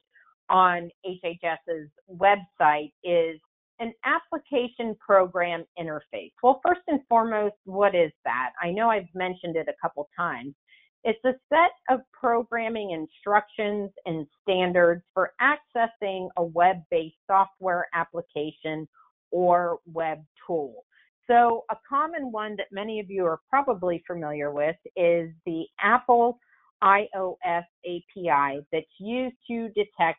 [0.48, 3.38] on HHS's website, is
[3.78, 6.32] an application program interface.
[6.42, 8.50] Well, first and foremost, what is that?
[8.62, 10.54] I know I've mentioned it a couple times.
[11.02, 18.86] It's a set of programming instructions and standards for accessing a web based software application
[19.30, 20.84] or web tool.
[21.30, 26.40] So, a common one that many of you are probably familiar with is the Apple
[26.82, 30.18] iOS API that's used to detect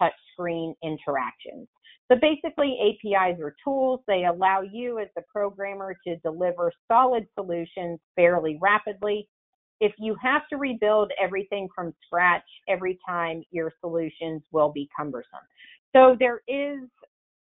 [0.00, 1.66] touchscreen interactions.
[2.10, 4.00] So, basically, APIs are tools.
[4.06, 9.28] They allow you as the programmer to deliver solid solutions fairly rapidly.
[9.80, 15.40] If you have to rebuild everything from scratch every time, your solutions will be cumbersome.
[15.96, 16.80] So, there is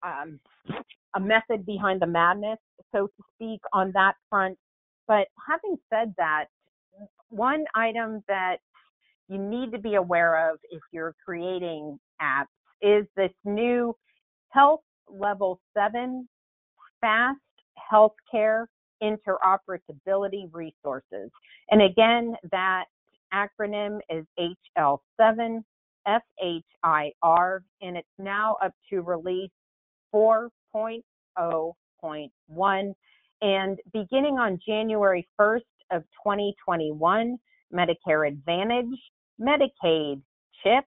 [0.02, 0.40] um,
[1.14, 2.58] a method behind the madness,
[2.94, 4.58] so to speak, on that front.
[5.08, 6.46] But having said that,
[7.28, 8.58] one item that
[9.28, 12.46] you need to be aware of if you're creating apps
[12.82, 13.96] is this new
[14.50, 16.28] health level seven
[17.00, 17.38] fast
[17.92, 18.66] healthcare
[19.02, 21.30] interoperability resources.
[21.70, 22.84] And again, that
[23.32, 24.24] acronym is
[24.78, 25.62] HL7
[26.06, 29.50] FHIR, and it's now up to release
[30.14, 32.94] 4.0.1.
[33.42, 37.36] And beginning on January 1st of 2021,
[37.72, 38.98] Medicare Advantage,
[39.40, 40.20] Medicaid,
[40.62, 40.84] CHIP,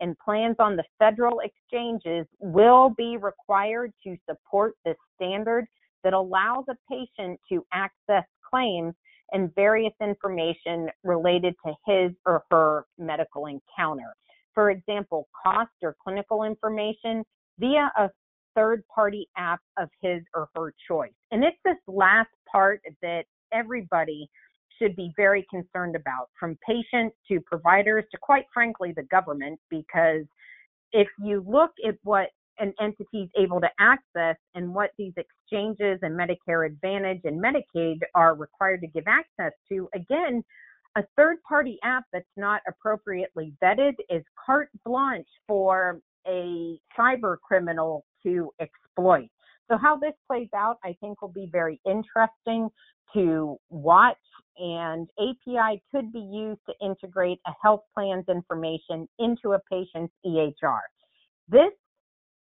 [0.00, 5.66] and plans on the federal exchanges will be required to support this standard
[6.02, 8.94] that allows a patient to access claims
[9.30, 14.12] and various information related to his or her medical encounter.
[14.54, 17.24] For example, cost or clinical information
[17.58, 18.10] via a
[18.54, 21.12] third party app of his or her choice.
[21.30, 24.28] And it's this last part that everybody
[24.78, 30.24] should be very concerned about, from patients to providers to, quite frankly, the government, because
[30.92, 32.28] if you look at what
[32.58, 38.00] an entity is able to access and what these exchanges and Medicare Advantage and Medicaid
[38.14, 40.42] are required to give access to, again,
[40.96, 48.04] a third party app that's not appropriately vetted is carte blanche for a cyber criminal
[48.24, 49.28] to exploit.
[49.70, 52.68] So, how this plays out, I think, will be very interesting
[53.14, 54.16] to watch.
[54.58, 60.80] And API could be used to integrate a health plan's information into a patient's EHR.
[61.48, 61.72] This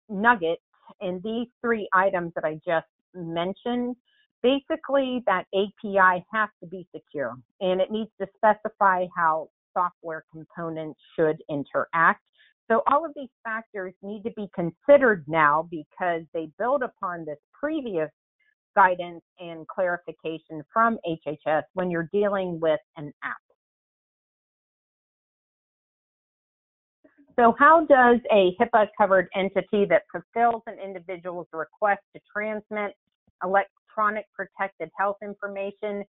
[0.09, 0.59] nugget
[1.01, 3.95] in these three items that I just mentioned,
[4.41, 10.99] basically that API has to be secure and it needs to specify how software components
[11.15, 12.21] should interact.
[12.71, 17.37] So all of these factors need to be considered now because they build upon this
[17.53, 18.09] previous
[18.75, 23.37] guidance and clarification from HHS when you're dealing with an app.
[27.35, 32.93] So, how does a HIPAA covered entity that fulfills an individual's request to transmit
[33.43, 36.03] electronic protected health information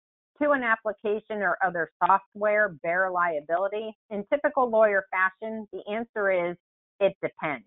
[0.42, 3.96] to an application or other software bear liability?
[4.10, 6.56] In typical lawyer fashion, the answer is
[7.00, 7.66] it depends.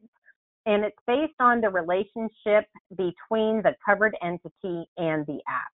[0.66, 5.72] And it's based on the relationship between the covered entity and the app.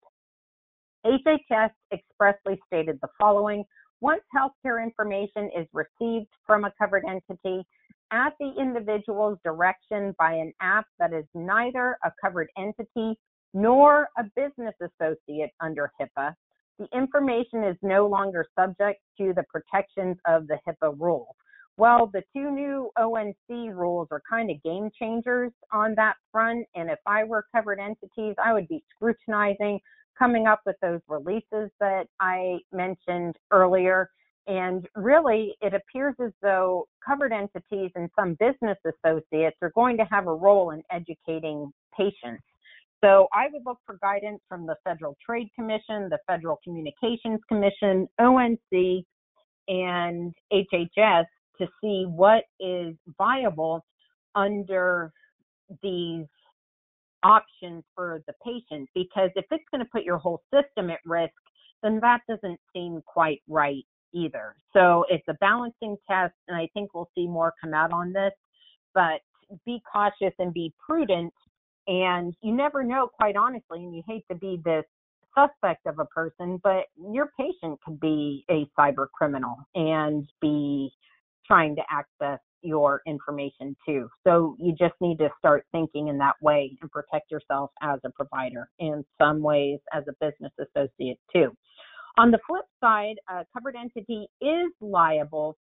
[1.06, 3.64] HHS expressly stated the following
[4.02, 7.66] once healthcare information is received from a covered entity
[8.12, 13.18] at the individual's direction by an app that is neither a covered entity
[13.54, 16.34] nor a business associate under HIPAA,
[16.80, 21.36] the information is no longer subject to the protections of the HIPAA rules.
[21.78, 26.68] Well, the two new ONC rules are kind of game changers on that front.
[26.76, 29.80] And if I were covered entities, I would be scrutinizing
[30.18, 34.10] coming up with those releases that I mentioned earlier.
[34.48, 40.06] And really, it appears as though covered entities and some business associates are going to
[40.06, 42.44] have a role in educating patients.
[43.04, 48.08] So I would look for guidance from the Federal Trade Commission, the Federal Communications Commission,
[48.20, 49.06] ONC,
[49.68, 51.26] and HHS
[51.58, 53.84] to see what is viable
[54.36, 55.12] under
[55.82, 56.26] these
[57.24, 61.34] options for the patient because if it's going to put your whole system at risk,
[61.84, 64.56] then that doesn't seem quite right either.
[64.74, 68.34] So it's a balancing test, and I think we'll see more come out on this.
[68.94, 69.22] But
[69.66, 71.34] be cautious and be prudent.
[71.88, 74.86] And you never know, quite honestly, and you hate to be this
[75.38, 80.92] suspect of a person, but your patient could be a cyber criminal and be
[81.46, 84.08] trying to access your information too.
[84.26, 88.10] So you just need to start thinking in that way and protect yourself as a
[88.12, 91.56] provider, in some ways as a business associate too.
[92.18, 95.58] On the flip side, a covered entity is liable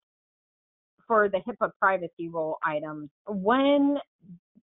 [1.07, 3.97] for the HIPAA privacy rule items when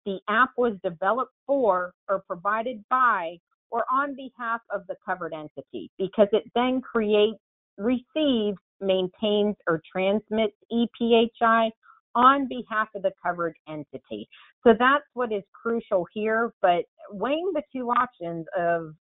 [0.06, 3.38] the app was developed for or provided by
[3.72, 7.40] or on behalf of the covered entity because it then creates,
[7.78, 11.70] receives, maintains, or transmits ePHI
[12.16, 14.28] on behalf of the covered entity.
[14.66, 16.54] So that's what is crucial here.
[16.62, 18.94] But weighing the two options of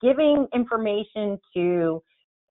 [0.00, 2.02] giving information to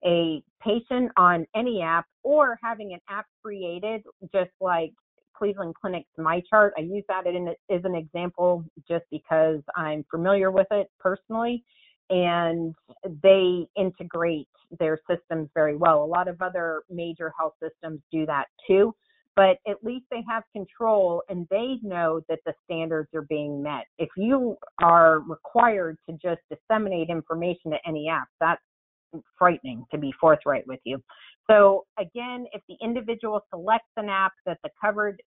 [0.06, 4.04] a patient on any app or having an app created,
[4.34, 4.94] just like
[5.40, 6.72] Cleveland Clinic's MyChart.
[6.78, 11.64] I use that as an example just because I'm familiar with it personally,
[12.10, 12.76] and
[13.24, 16.04] they integrate their systems very well.
[16.04, 18.94] A lot of other major health systems do that too
[19.40, 23.86] but at least they have control and they know that the standards are being met.
[23.98, 28.62] If you are required to just disseminate information to any app, that's
[29.38, 31.02] frightening to be forthright with you.
[31.50, 35.22] So again, if the individual selects an app that the covered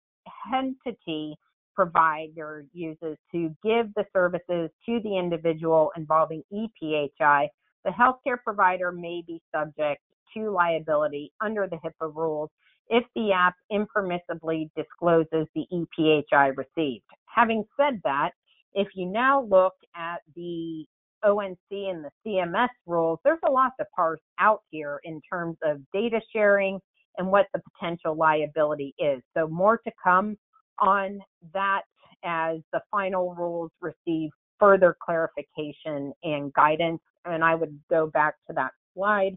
[0.55, 1.37] entity
[1.75, 7.49] provider uses to give the services to the individual involving EPHI,
[7.85, 10.01] the healthcare provider may be subject
[10.35, 12.51] to liability under the HIPAA rules
[12.89, 17.05] if the app impermissibly discloses the EPHI received.
[17.27, 18.31] Having said that,
[18.75, 20.85] if you now look at the
[21.25, 25.81] ONC and the CMS rules, there's a lot to parse out here in terms of
[25.93, 26.81] data sharing
[27.19, 29.23] and what the potential liability is.
[29.37, 30.37] So, more to come
[30.79, 31.21] on
[31.53, 31.83] that
[32.25, 37.01] as the final rules receive further clarification and guidance.
[37.25, 39.37] And I would go back to that slide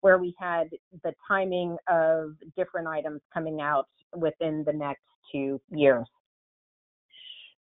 [0.00, 0.68] where we had
[1.02, 6.06] the timing of different items coming out within the next two years.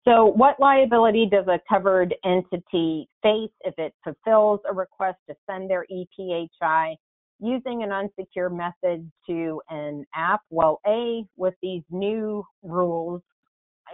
[0.04, 5.70] So, what liability does a covered entity face if it fulfills a request to send
[5.70, 6.96] their EPHI
[7.38, 10.40] using an unsecured method to an app?
[10.50, 13.22] Well, A, with these new rules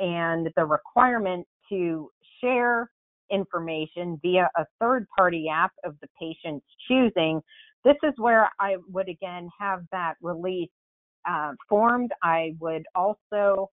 [0.01, 2.91] and the requirement to share
[3.31, 7.43] information via a third party app of the patient's choosing,
[7.85, 10.71] this is where I would again have that release
[11.29, 12.13] uh, formed.
[12.23, 13.71] I would also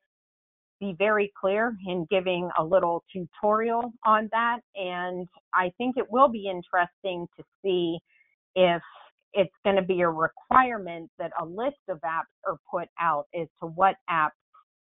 [0.80, 4.60] be very clear in giving a little tutorial on that.
[4.76, 8.00] And I think it will be interesting to see
[8.56, 8.82] if
[9.34, 13.48] it's going to be a requirement that a list of apps are put out as
[13.62, 14.32] to what apps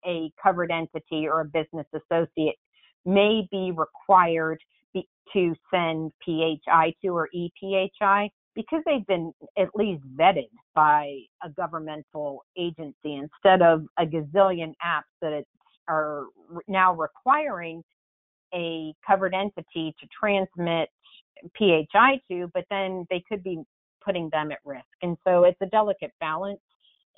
[0.07, 2.57] a covered entity or a business associate
[3.05, 4.59] may be required
[5.33, 12.45] to send PHI to or EPHI because they've been at least vetted by a governmental
[12.59, 15.33] agency instead of a gazillion apps that
[15.91, 16.27] are
[16.69, 17.83] now requiring
[18.55, 20.89] a covered entity to transmit
[21.59, 23.63] PHI to, but then they could be
[24.05, 24.87] putting them at risk.
[25.03, 26.61] And so it's a delicate balance.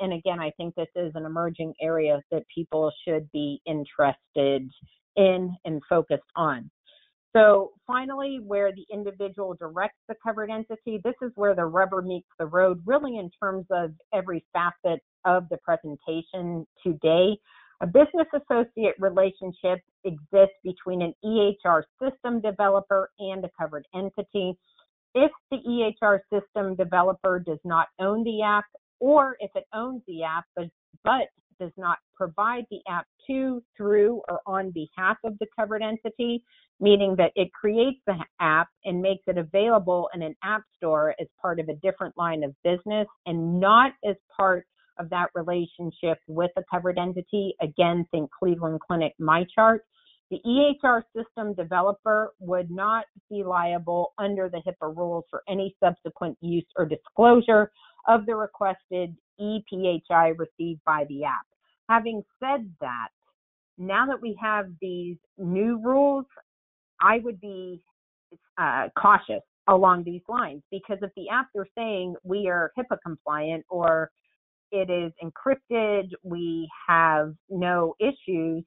[0.01, 4.68] And again, I think this is an emerging area that people should be interested
[5.16, 6.70] in and focused on.
[7.35, 12.29] So finally, where the individual directs the covered entity, this is where the rubber meets
[12.39, 17.39] the road, really in terms of every facet of the presentation today.
[17.83, 24.57] A business associate relationship exists between an EHR system developer and a covered entity.
[25.16, 28.66] If the EHR system developer does not own the app,
[29.01, 30.68] or if it owns the app but,
[31.03, 31.26] but
[31.59, 36.45] does not provide the app to, through, or on behalf of the covered entity,
[36.78, 41.26] meaning that it creates the app and makes it available in an app store as
[41.41, 44.66] part of a different line of business and not as part
[44.99, 47.55] of that relationship with a covered entity.
[47.61, 49.80] Again, think Cleveland Clinic MyChart.
[50.30, 56.38] The EHR system developer would not be liable under the HIPAA rules for any subsequent
[56.40, 57.70] use or disclosure
[58.09, 61.45] of the requested EPHI received by the app.
[61.90, 63.09] Having said that,
[63.76, 66.24] now that we have these new rules,
[67.01, 67.82] I would be
[68.57, 73.64] uh, cautious along these lines because if the apps are saying we are HIPAA compliant
[73.68, 74.11] or
[74.73, 78.64] it is encrypted, we have no issues,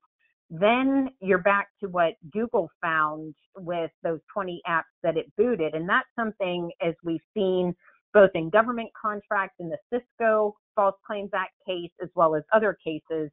[0.50, 5.74] then you're back to what Google found with those 20 apps that it booted.
[5.74, 7.76] And that's something, as we've seen
[8.14, 12.78] both in government contracts in the Cisco False Claims Act case, as well as other
[12.82, 13.30] cases,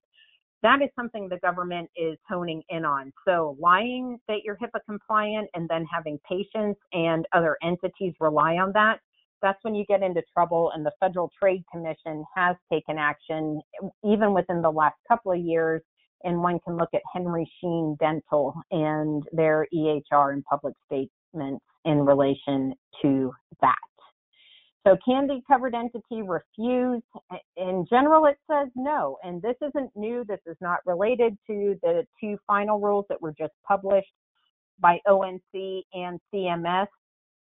[0.63, 3.13] that is something the government is honing in on.
[3.27, 8.73] So lying that you're HIPAA compliant and then having patients and other entities rely on
[8.73, 9.01] that,
[9.43, 10.73] that's when you get into trouble.
[10.75, 13.61] And the Federal Trade Commission has taken action
[14.05, 15.83] even within the last couple of years.
[16.25, 22.07] And one can look at Henry Schein Dental and their EHR and public statements in
[22.07, 23.75] relation to that.
[24.87, 27.03] So can the covered entity refuse?
[27.57, 29.17] In general, it says no.
[29.23, 30.25] And this isn't new.
[30.27, 34.13] This is not related to the two final rules that were just published
[34.81, 36.89] by ONC and CMS.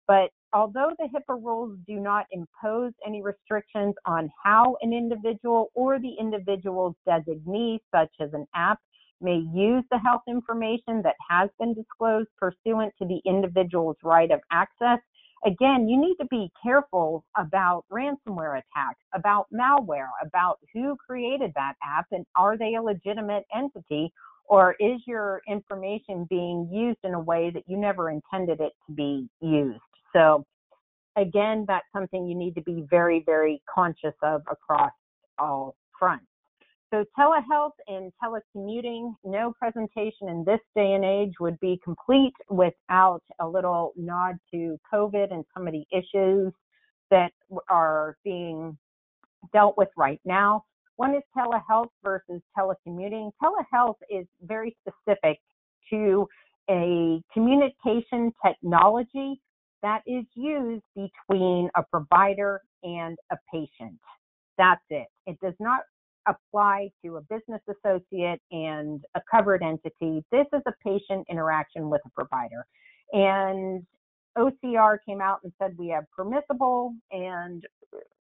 [0.08, 6.00] But although the HIPAA rules do not impose any restrictions on how an individual or
[6.00, 8.80] the individual's designee, such as an app,
[9.22, 14.40] may use the health information that has been disclosed pursuant to the individual's right of
[14.52, 15.00] access,
[15.46, 21.76] again, you need to be careful about ransomware attacks, about malware, about who created that
[21.84, 24.12] app and are they a legitimate entity
[24.46, 28.94] or is your information being used in a way that you never intended it to
[28.94, 29.80] be used?
[30.14, 30.46] So,
[31.18, 34.92] again, that's something you need to be very, very conscious of across
[35.40, 36.26] all fronts.
[36.94, 43.22] So telehealth and telecommuting, no presentation in this day and age would be complete without
[43.40, 46.52] a little nod to COVID and some of the issues
[47.10, 47.32] that
[47.70, 48.78] are being
[49.54, 50.66] dealt with right now.
[50.98, 53.32] One is telehealth versus telecommuting.
[53.42, 55.40] Telehealth is very specific
[55.92, 56.28] to
[56.70, 59.40] a communication technology
[59.84, 64.00] that is used between a provider and a patient.
[64.58, 65.08] That's it.
[65.26, 65.82] It does not
[66.28, 70.24] apply to a business associate and a covered entity.
[70.32, 72.66] This is a patient interaction with a provider.
[73.14, 73.86] And
[74.38, 77.66] OCR came out and said we have permissible and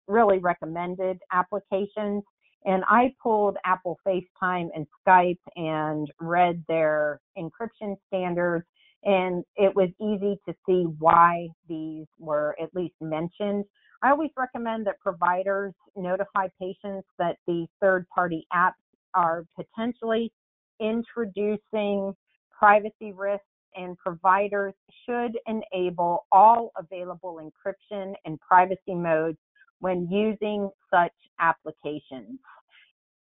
[0.07, 2.23] really recommended applications.
[2.65, 8.65] And I pulled Apple FaceTime and Skype and read their encryption standards.
[9.05, 13.65] And it was easy to see why these were at least mentioned.
[14.01, 18.73] I always recommend that providers notify patients that these third party apps
[19.13, 20.31] are potentially
[20.79, 22.13] introducing
[22.57, 23.45] privacy risks
[23.75, 24.73] and providers
[25.05, 29.37] should enable all available encryption and privacy modes
[29.79, 32.39] when using such applications.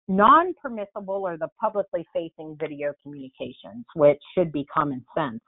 [0.09, 5.41] Non permissible are the publicly facing video communications, which should be common sense.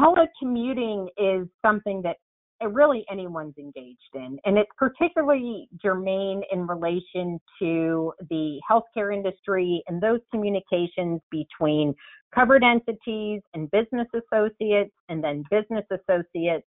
[0.00, 2.16] Telecommuting is something that
[2.60, 4.38] eh, really anyone's engaged in.
[4.44, 11.94] And it's particularly germane in relation to the healthcare industry and those communications between
[12.34, 16.66] covered entities and business associates, and then business associates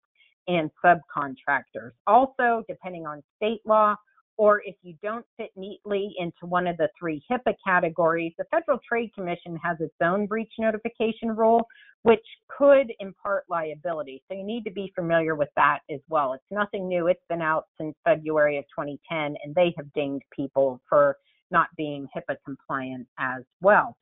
[0.48, 1.92] and subcontractors.
[2.08, 3.96] Also, depending on state law,
[4.40, 8.80] or if you don't fit neatly into one of the three HIPAA categories, the Federal
[8.88, 11.68] Trade Commission has its own breach notification rule,
[12.04, 14.24] which could impart liability.
[14.30, 16.32] So you need to be familiar with that as well.
[16.32, 17.08] It's nothing new.
[17.08, 21.18] It's been out since February of 2010, and they have dinged people for
[21.52, 23.98] not being HIPAA compliant as well.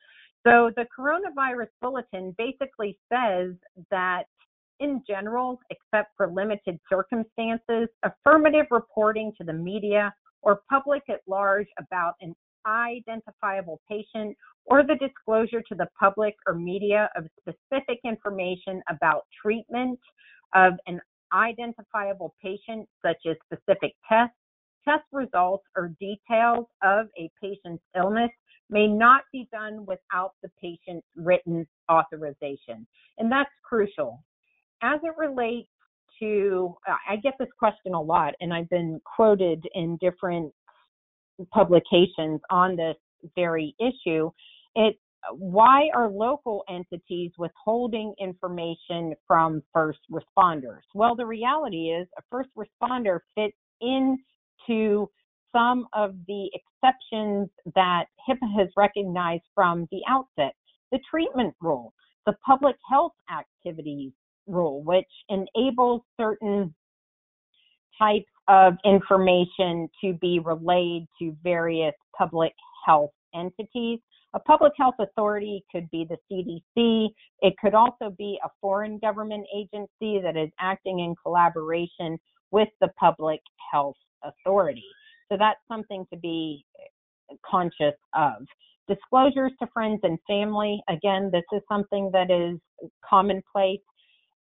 [0.45, 3.55] So the coronavirus bulletin basically says
[3.89, 4.25] that
[4.79, 10.13] in general, except for limited circumstances, affirmative reporting to the media
[10.47, 12.33] or public at large about an
[12.65, 19.99] identifiable patient or the disclosure to the public or media of specific information about treatment
[20.55, 21.01] of an
[21.33, 24.37] identifiable patient, such as specific tests,
[24.87, 28.31] test results, or details of a patient's illness
[28.69, 32.87] may not be done without the patient's written authorization.
[33.17, 34.23] And that's crucial.
[34.81, 35.67] As it relates
[36.19, 40.53] to, uh, I get this question a lot, and I've been quoted in different
[41.51, 42.95] publications on this
[43.35, 44.31] very issue.
[44.75, 44.97] It
[45.33, 50.81] why are local entities withholding information from first responders?
[50.93, 55.09] Well, the reality is a first responder fits into
[55.51, 60.53] some of the exceptions that HIPAA has recognized from the outset.
[60.91, 61.93] The treatment rule,
[62.25, 64.11] the public health activities
[64.47, 66.73] rule, which enables certain
[67.99, 72.53] types of information to be relayed to various public
[72.85, 73.99] health entities.
[74.33, 77.09] A public health authority could be the CDC.
[77.41, 82.17] It could also be a foreign government agency that is acting in collaboration
[82.51, 83.41] with the public
[83.71, 84.85] health authority.
[85.29, 86.65] So that's something to be
[87.45, 88.45] conscious of.
[88.87, 92.57] Disclosures to friends and family, again, this is something that is
[93.07, 93.81] commonplace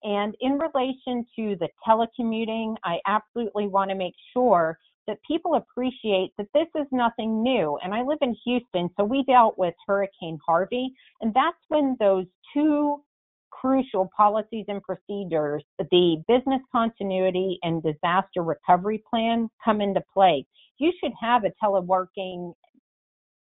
[0.06, 4.78] and in relation to the telecommuting, I absolutely want to make sure
[5.08, 7.76] that people appreciate that this is nothing new.
[7.82, 12.26] And I live in Houston, so we dealt with Hurricane Harvey, and that's when those
[12.54, 13.02] two
[13.50, 20.46] crucial policies and procedures, the business continuity and disaster recovery plan, come into play.
[20.78, 22.52] You should have a teleworking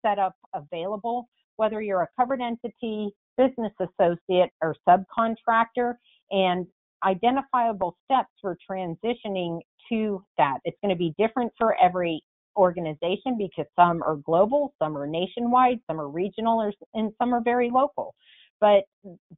[0.05, 5.95] setup available, whether you're a covered entity, business associate, or subcontractor
[6.31, 6.67] and
[7.05, 10.59] identifiable steps for transitioning to that.
[10.65, 12.23] It's going to be different for every
[12.57, 17.71] organization because some are global, some are nationwide, some are regional, and some are very
[17.71, 18.15] local.
[18.61, 18.85] But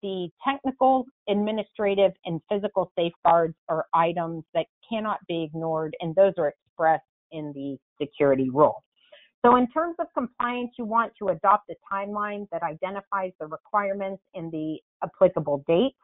[0.03, 6.49] the technical, administrative, and physical safeguards are items that cannot be ignored, and those are
[6.49, 8.83] expressed in the security rule.
[9.45, 14.23] So, in terms of compliance, you want to adopt a timeline that identifies the requirements
[14.35, 15.97] and the applicable dates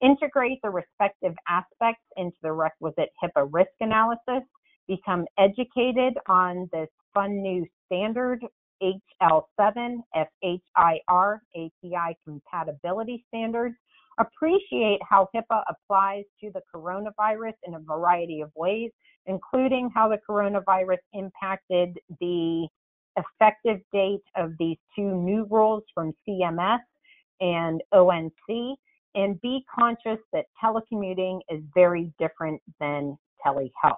[0.00, 4.46] integrate the respective aspects into the requisite HIPAA risk analysis,
[4.86, 8.44] become educated on this fun new standard
[8.82, 13.74] HL7 FHIR API compatibility standards,
[14.18, 18.90] appreciate how HIPAA applies to the coronavirus in a variety of ways,
[19.26, 22.66] including how the coronavirus impacted the
[23.16, 26.80] effective date of these two new rules from CMS
[27.40, 28.76] and ONC,
[29.14, 33.96] and be conscious that telecommuting is very different than telehealth.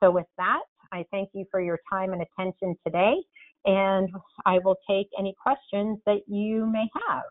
[0.00, 3.16] So, with that, I thank you for your time and attention today,
[3.64, 4.08] and
[4.46, 7.24] I will take any questions that you may have.